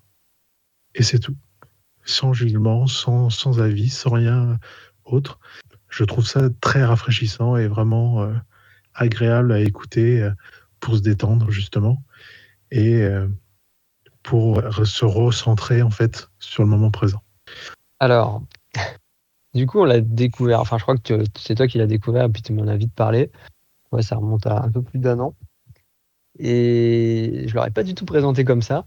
et 0.95 1.03
c'est 1.03 1.19
tout. 1.19 1.35
Sans 2.05 2.33
jugement, 2.33 2.87
sans, 2.87 3.29
sans, 3.29 3.59
avis, 3.59 3.89
sans 3.89 4.11
rien 4.11 4.57
autre. 5.03 5.39
Je 5.89 6.05
trouve 6.05 6.25
ça 6.25 6.49
très 6.61 6.83
rafraîchissant 6.83 7.57
et 7.57 7.67
vraiment 7.67 8.23
euh, 8.23 8.33
agréable 8.93 9.51
à 9.51 9.59
écouter 9.59 10.27
pour 10.79 10.95
se 10.95 11.01
détendre, 11.01 11.49
justement. 11.51 12.03
Et 12.71 13.07
pour 14.23 14.61
se 14.85 15.05
recentrer 15.05 15.81
en 15.81 15.89
fait 15.89 16.29
sur 16.39 16.63
le 16.63 16.69
moment 16.69 16.91
présent. 16.91 17.21
Alors, 17.99 18.43
du 19.53 19.65
coup, 19.65 19.79
on 19.79 19.85
l'a 19.85 20.01
découvert. 20.01 20.59
Enfin, 20.59 20.77
je 20.77 20.83
crois 20.83 20.97
que 20.97 21.23
c'est 21.37 21.55
toi 21.55 21.67
qui 21.67 21.77
l'as 21.77 21.87
découvert 21.87 22.25
et 22.25 22.29
puis 22.29 22.41
tu 22.41 22.53
m'en 22.53 22.67
as 22.67 22.75
vite 22.75 22.93
parlé. 22.93 23.31
Ouais, 23.91 24.01
ça 24.01 24.17
remonte 24.17 24.45
à 24.45 24.63
un 24.63 24.71
peu 24.71 24.81
plus 24.81 24.99
d'un 24.99 25.19
an. 25.19 25.33
Et 26.39 27.45
je 27.47 27.55
l'aurais 27.55 27.71
pas 27.71 27.83
du 27.83 27.95
tout 27.95 28.05
présenté 28.05 28.43
comme 28.43 28.61
ça. 28.61 28.85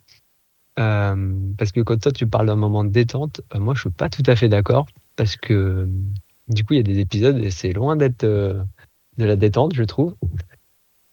Euh, 0.79 1.35
parce 1.59 1.73
que 1.73 1.81
quand 1.81 2.01
toi 2.01 2.13
tu 2.13 2.27
parles 2.27 2.47
d'un 2.47 2.57
moment 2.57 2.85
de 2.85 2.91
détente, 2.91 3.41
euh, 3.55 3.59
moi 3.59 3.75
je 3.75 3.81
suis 3.81 3.91
pas 3.91 4.09
tout 4.09 4.23
à 4.27 4.37
fait 4.37 4.49
d'accord. 4.49 4.87
Parce 5.17 5.37
que 5.37 5.89
du 6.49 6.65
coup, 6.65 6.75
il 6.75 6.77
y 6.77 6.81
a 6.81 6.85
des 6.85 6.99
épisodes 6.99 7.39
et 7.39 7.51
c'est 7.51 7.73
loin 7.73 7.97
d'être 7.97 8.25
euh, 8.25 8.63
de 9.19 9.25
la 9.25 9.37
détente, 9.37 9.75
je 9.75 9.85
trouve. 9.85 10.17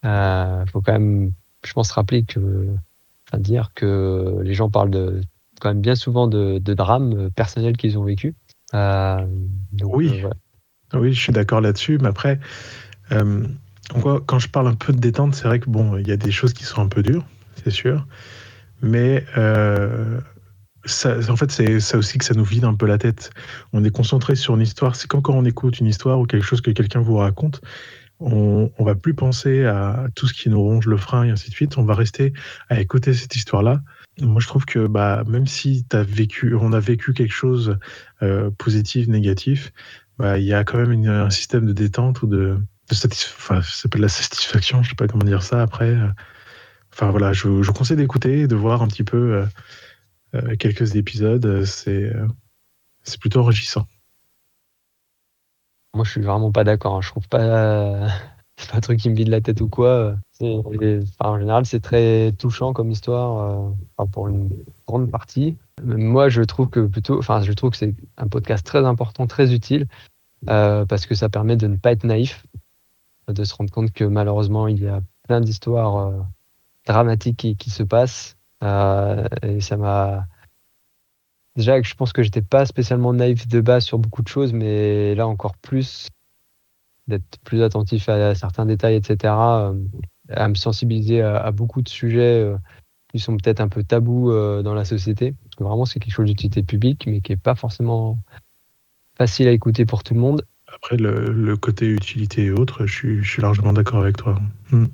Il 0.08 0.70
faut 0.72 0.82
quand 0.82 0.94
même, 0.94 1.32
je 1.66 1.74
pense, 1.74 1.92
rappeler 1.92 2.24
que 2.24 2.68
à 3.32 3.38
dire 3.38 3.72
que 3.76 4.40
les 4.42 4.54
gens 4.54 4.70
parlent 4.70 4.90
de, 4.90 5.22
quand 5.60 5.70
même 5.70 5.82
bien 5.82 5.96
souvent 5.96 6.28
de, 6.28 6.60
drames 6.60 7.30
personnels 7.32 7.78
qu'ils 7.78 7.98
ont 7.98 8.04
vécu. 8.04 8.36
Euh, 8.74 9.26
oui. 9.84 10.24
Euh, 10.24 11.00
oui, 11.00 11.14
je 11.14 11.20
suis 11.20 11.34
d'accord 11.34 11.62
là-dessus. 11.62 11.98
Mais 12.02 12.08
après, 12.08 12.40
euh, 13.12 13.46
quand 14.26 14.40
je 14.40 14.50
parle 14.50 14.68
un 14.68 14.76
peu 14.76 14.94
de 14.94 15.00
détente, 15.00 15.36
c'est 15.36 15.48
vrai 15.48 15.60
que 15.60 15.70
bon, 15.70 15.98
il 15.98 16.08
y 16.08 16.12
a 16.12 16.18
des 16.18 16.32
choses 16.32 16.54
qui 16.54 16.64
sont 16.64 16.82
un 16.82 16.88
peu 16.88 17.04
dures, 17.04 17.26
c'est 17.64 17.72
sûr. 17.72 18.06
Mais 18.82 19.26
ça, 20.86 21.18
en 21.30 21.36
fait, 21.36 21.52
c'est 21.52 21.82
ça 21.82 21.98
aussi 21.98 22.18
que 22.18 22.24
ça 22.24 22.34
nous 22.34 22.46
vide 22.46 22.64
un 22.64 22.74
peu 22.74 22.86
la 22.86 22.98
tête. 22.98 23.32
On 23.74 23.84
est 23.84 23.90
concentré 23.90 24.36
sur 24.36 24.56
une 24.56 24.62
histoire. 24.62 24.96
C'est 24.96 25.08
comme 25.08 25.22
quand 25.22 25.34
on 25.34 25.44
écoute 25.44 25.80
une 25.80 25.88
histoire 25.88 26.20
ou 26.20 26.26
quelque 26.26 26.46
chose 26.46 26.62
que 26.62 26.72
quelqu'un 26.72 27.02
vous 27.02 27.18
raconte 27.18 27.62
on, 28.20 28.70
va 28.80 28.96
plus 28.96 29.14
penser 29.14 29.66
à 29.66 30.08
tout 30.16 30.28
ce 30.28 30.34
qui 30.34 30.50
nous 30.50 30.62
ronge 30.62 30.88
le 30.88 30.98
frein 30.98 31.24
et 31.24 31.30
ainsi 31.30 31.50
de 31.50 31.56
suite. 31.56 31.78
On 31.78 31.84
va 31.84 31.94
rester 31.94 32.34
à 32.70 32.80
écouter 32.80 33.14
cette 33.14 33.36
histoire-là. 33.36 33.82
Moi, 34.20 34.42
je 34.42 34.48
trouve 34.48 34.66
que 34.66 34.88
bah, 34.88 35.24
même 35.28 35.46
si 35.46 35.86
as 35.92 36.04
vécu, 36.04 36.56
on 36.56 36.74
a 36.74 36.80
vécu 36.80 37.14
quelque 37.14 37.34
chose 37.34 37.78
euh, 38.24 38.50
positif, 38.58 39.08
négatif, 39.08 39.72
bah, 40.18 40.40
il 40.40 40.46
y 40.46 40.54
a 40.54 40.64
quand 40.64 40.80
même 40.80 41.06
un 41.06 41.30
système 41.30 41.66
de 41.68 41.74
détente 41.74 42.24
ou 42.24 42.28
de, 42.28 42.58
satisfaction. 42.92 43.56
Enfin, 43.56 43.90
de 43.90 44.02
la 44.02 44.10
satisfaction, 44.10 44.82
je 44.82 44.90
sais 44.90 44.96
pas 44.96 45.08
comment 45.08 45.26
dire 45.26 45.44
ça 45.44 45.62
après. 45.62 45.96
Enfin 46.92 47.12
voilà, 47.12 47.34
je, 47.34 47.48
vous 47.48 47.74
conseille 47.74 47.98
d'écouter, 47.98 48.48
de 48.48 48.56
voir 48.56 48.82
un 48.82 48.88
petit 48.88 49.04
peu 49.04 49.18
euh, 49.36 49.46
euh, 50.34 50.56
quelques 50.56 50.96
épisodes. 50.96 51.64
C'est 51.66 52.12
c'est 53.04 53.20
plutôt 53.20 53.40
enrichissant. 53.42 53.88
Moi, 55.98 56.06
je 56.06 56.12
suis 56.12 56.22
vraiment 56.22 56.52
pas 56.52 56.64
d'accord. 56.64 56.96
Hein. 56.96 57.02
Je 57.02 57.10
trouve 57.10 57.28
pas. 57.28 58.08
c'est 58.58 58.70
pas 58.70 58.78
un 58.78 58.82
truc 58.82 59.00
qui 59.00 59.10
me 59.10 59.16
vide 59.16 59.30
la 59.30 59.42
tête 59.42 59.62
ou 59.62 59.68
quoi. 59.68 60.16
en 60.40 61.40
général, 61.40 61.66
c'est 61.66 61.80
très 61.80 62.32
touchant 62.34 62.72
comme 62.72 62.92
histoire 62.92 63.74
euh, 64.00 64.06
pour 64.12 64.28
une 64.28 64.50
grande 64.88 65.10
partie. 65.10 65.58
Moi, 65.84 66.30
je 66.30 66.44
trouve 66.44 66.70
que 66.70 66.82
plutôt, 66.82 67.18
enfin, 67.18 67.42
je 67.42 67.52
trouve 67.54 67.72
que 67.72 67.78
c'est 67.78 67.96
un 68.18 68.28
podcast 68.28 68.64
très 68.64 68.86
important, 68.86 69.26
très 69.26 69.56
utile, 69.56 69.88
euh, 70.50 70.86
parce 70.86 71.08
que 71.08 71.16
ça 71.16 71.30
permet 71.30 71.56
de 71.56 71.66
ne 71.66 71.78
pas 71.78 71.92
être 71.92 72.04
naïf, 72.04 72.46
de 73.28 73.44
se 73.44 73.56
rendre 73.56 73.72
compte 73.72 73.92
que 73.92 74.04
malheureusement, 74.04 74.68
il 74.68 74.84
y 74.84 74.88
a 74.88 75.02
plein 75.24 75.42
d'histoires 75.42 75.98
euh, 75.98 76.20
dramatiques 76.86 77.38
qui, 77.38 77.58
qui, 77.58 77.72
se 77.72 77.82
passent. 77.82 78.38
et 78.62 79.62
ça 79.62 79.78
m'a 79.78 80.28
déjà 81.58 81.82
je 81.82 81.94
pense 81.96 82.14
que 82.14 82.24
j'étais 82.24 82.42
pas 82.42 82.66
spécialement 82.66 83.14
naïf 83.14 83.48
de 83.48 83.60
base 83.60 83.84
sur 83.84 84.00
beaucoup 84.00 84.22
de 84.22 84.28
choses, 84.30 84.54
mais 84.54 85.16
là 85.16 85.28
encore 85.28 85.58
plus 85.58 86.08
d'être 87.08 87.40
plus 87.44 87.64
attentif 87.64 88.08
à, 88.10 88.36
certains 88.36 88.66
détails, 88.66 88.96
etc., 88.96 89.34
euh, 89.34 89.74
à 90.30 90.48
me 90.48 90.56
sensibiliser 90.56 91.22
à, 91.22 91.52
beaucoup 91.52 91.82
de 91.82 91.90
sujets 91.90 92.44
euh, 92.44 92.58
qui 93.10 93.20
sont 93.20 93.38
peut-être 93.38 93.62
un 93.62 93.70
peu 93.70 93.84
tabous 93.84 94.32
euh, 94.32 94.62
dans 94.62 94.74
la 94.74 94.84
société. 94.84 95.34
Parce 95.44 95.56
que 95.56 95.64
vraiment, 95.64 95.86
c'est 95.86 96.00
quelque 96.00 96.14
chose 96.14 96.26
d'utilité 96.26 96.64
publique, 96.64 97.06
mais 97.08 97.22
qui 97.22 97.32
est 97.32 97.38
pas 97.38 97.56
forcément 97.56 98.20
facile 99.18 99.48
à 99.48 99.52
écouter 99.52 99.86
pour 99.86 100.04
tout 100.04 100.14
le 100.14 100.20
monde. 100.20 100.46
Après, 100.68 100.98
le, 100.98 101.56
côté 101.56 101.88
utilité 101.88 102.44
et 102.46 102.52
autres, 102.52 102.86
je 102.86 103.22
suis, 103.24 103.42
largement 103.42 103.72
d'accord 103.72 104.02
avec 104.02 104.18
toi. 104.18 104.38
Hmm. 104.72 104.88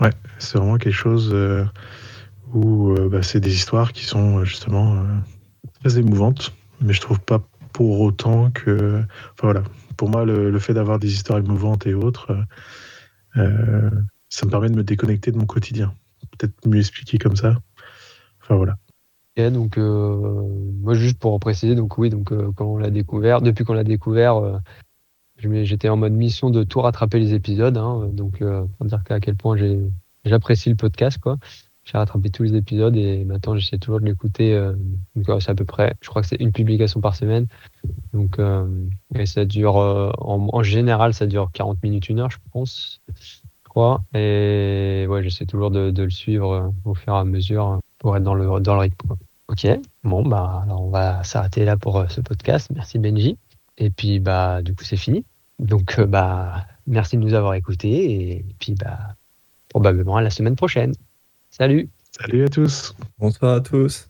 Ouais, 0.00 0.10
c'est 0.38 0.56
vraiment 0.56 0.78
quelque 0.78 0.94
chose 0.94 1.34
où 2.54 2.92
euh, 2.92 3.08
bah, 3.08 3.22
c'est 3.22 3.40
des 3.40 3.54
histoires 3.54 3.92
qui 3.92 4.04
sont 4.04 4.38
euh, 4.38 4.44
justement 4.44 4.96
euh, 4.96 5.04
très 5.80 5.98
émouvantes, 5.98 6.54
mais 6.80 6.92
je 6.92 7.00
trouve 7.00 7.20
pas 7.20 7.42
pour 7.72 8.00
autant 8.00 8.50
que. 8.50 9.02
Enfin 9.32 9.52
voilà, 9.52 9.62
pour 9.96 10.08
moi, 10.08 10.24
le, 10.24 10.58
fait 10.58 10.74
d'avoir 10.74 10.98
des 10.98 11.12
histoires 11.12 11.38
émouvantes 11.38 11.86
et 11.86 11.94
autres, 11.94 12.36
ça 13.34 14.46
me 14.46 14.50
permet 14.50 14.68
de 14.68 14.76
me 14.76 14.84
déconnecter 14.84 15.32
de 15.32 15.38
mon 15.38 15.46
quotidien. 15.46 15.94
Peut-être 16.38 16.66
mieux 16.66 16.80
expliquer 16.80 17.18
comme 17.18 17.36
ça. 17.36 17.60
Enfin 18.42 18.56
voilà. 18.56 18.76
donc 19.50 19.76
moi 19.76 20.94
juste 20.94 21.18
pour 21.18 21.38
préciser, 21.40 21.74
donc 21.74 21.98
oui, 21.98 22.10
donc 22.10 22.32
quand 22.54 22.66
on 22.66 22.78
l'a 22.78 22.90
découvert, 22.90 23.42
depuis 23.42 23.64
qu'on 23.64 23.74
l'a 23.74 23.84
découvert, 23.84 24.60
j'étais 25.36 25.88
en 25.88 25.96
mode 25.96 26.12
mission 26.12 26.50
de 26.50 26.64
tout 26.64 26.80
rattraper 26.80 27.18
les 27.18 27.34
épisodes, 27.34 27.76
hein, 27.76 28.08
donc 28.12 28.38
pour 28.38 28.86
dire 28.86 29.02
à 29.08 29.20
quel 29.20 29.36
point 29.36 29.56
j'apprécie 30.24 30.70
le 30.70 30.76
podcast, 30.76 31.18
quoi. 31.18 31.38
J'ai 31.90 31.96
rattrapé 31.96 32.28
tous 32.28 32.42
les 32.42 32.54
épisodes 32.54 32.94
et 32.96 33.24
maintenant 33.24 33.56
j'essaie 33.56 33.78
toujours 33.78 33.98
de 33.98 34.04
l'écouter. 34.04 34.52
Euh, 34.52 34.74
c'est 35.40 35.48
à 35.48 35.54
peu 35.54 35.64
près, 35.64 35.94
je 36.02 36.10
crois 36.10 36.20
que 36.20 36.28
c'est 36.28 36.36
une 36.36 36.52
publication 36.52 37.00
par 37.00 37.16
semaine. 37.16 37.46
Donc 38.12 38.38
euh, 38.38 38.66
et 39.14 39.24
ça 39.24 39.46
dure, 39.46 39.78
euh, 39.78 40.10
en, 40.18 40.62
général, 40.62 41.14
ça 41.14 41.26
dure 41.26 41.50
40 41.50 41.82
minutes, 41.82 42.10
une 42.10 42.20
heure, 42.20 42.30
je 42.30 42.36
pense. 42.52 43.00
Je 43.18 43.38
crois. 43.64 44.02
Et 44.12 45.06
ouais, 45.08 45.22
j'essaie 45.22 45.46
toujours 45.46 45.70
de, 45.70 45.90
le 45.96 46.10
suivre 46.10 46.74
au 46.84 46.94
fur 46.94 47.14
et 47.14 47.16
à 47.16 47.24
mesure 47.24 47.80
pour 47.98 48.14
être 48.18 48.22
dans 48.22 48.34
le, 48.34 48.60
dans 48.60 48.74
le 48.74 48.80
rythme. 48.80 49.16
Ok, 49.48 49.66
bon, 50.04 50.28
bah 50.28 50.66
on 50.68 50.90
va 50.90 51.24
s'arrêter 51.24 51.64
là 51.64 51.78
pour 51.78 52.04
ce 52.10 52.20
podcast. 52.20 52.68
Merci 52.74 52.98
Benji. 52.98 53.38
Et 53.78 53.88
puis 53.88 54.20
bah 54.20 54.60
du 54.60 54.74
coup 54.74 54.84
c'est 54.84 54.98
fini. 54.98 55.24
Donc 55.58 55.98
bah 56.02 56.66
merci 56.86 57.16
de 57.16 57.22
nous 57.22 57.32
avoir 57.32 57.54
écoutés 57.54 58.34
et 58.36 58.44
puis 58.58 58.74
bah 58.74 58.98
probablement 59.70 60.16
à 60.16 60.22
la 60.22 60.28
semaine 60.28 60.54
prochaine. 60.54 60.92
Salut. 61.58 61.90
Salut 62.12 62.44
à 62.44 62.48
tous. 62.48 62.94
Bonsoir 63.18 63.54
à 63.56 63.60
tous. 63.60 64.07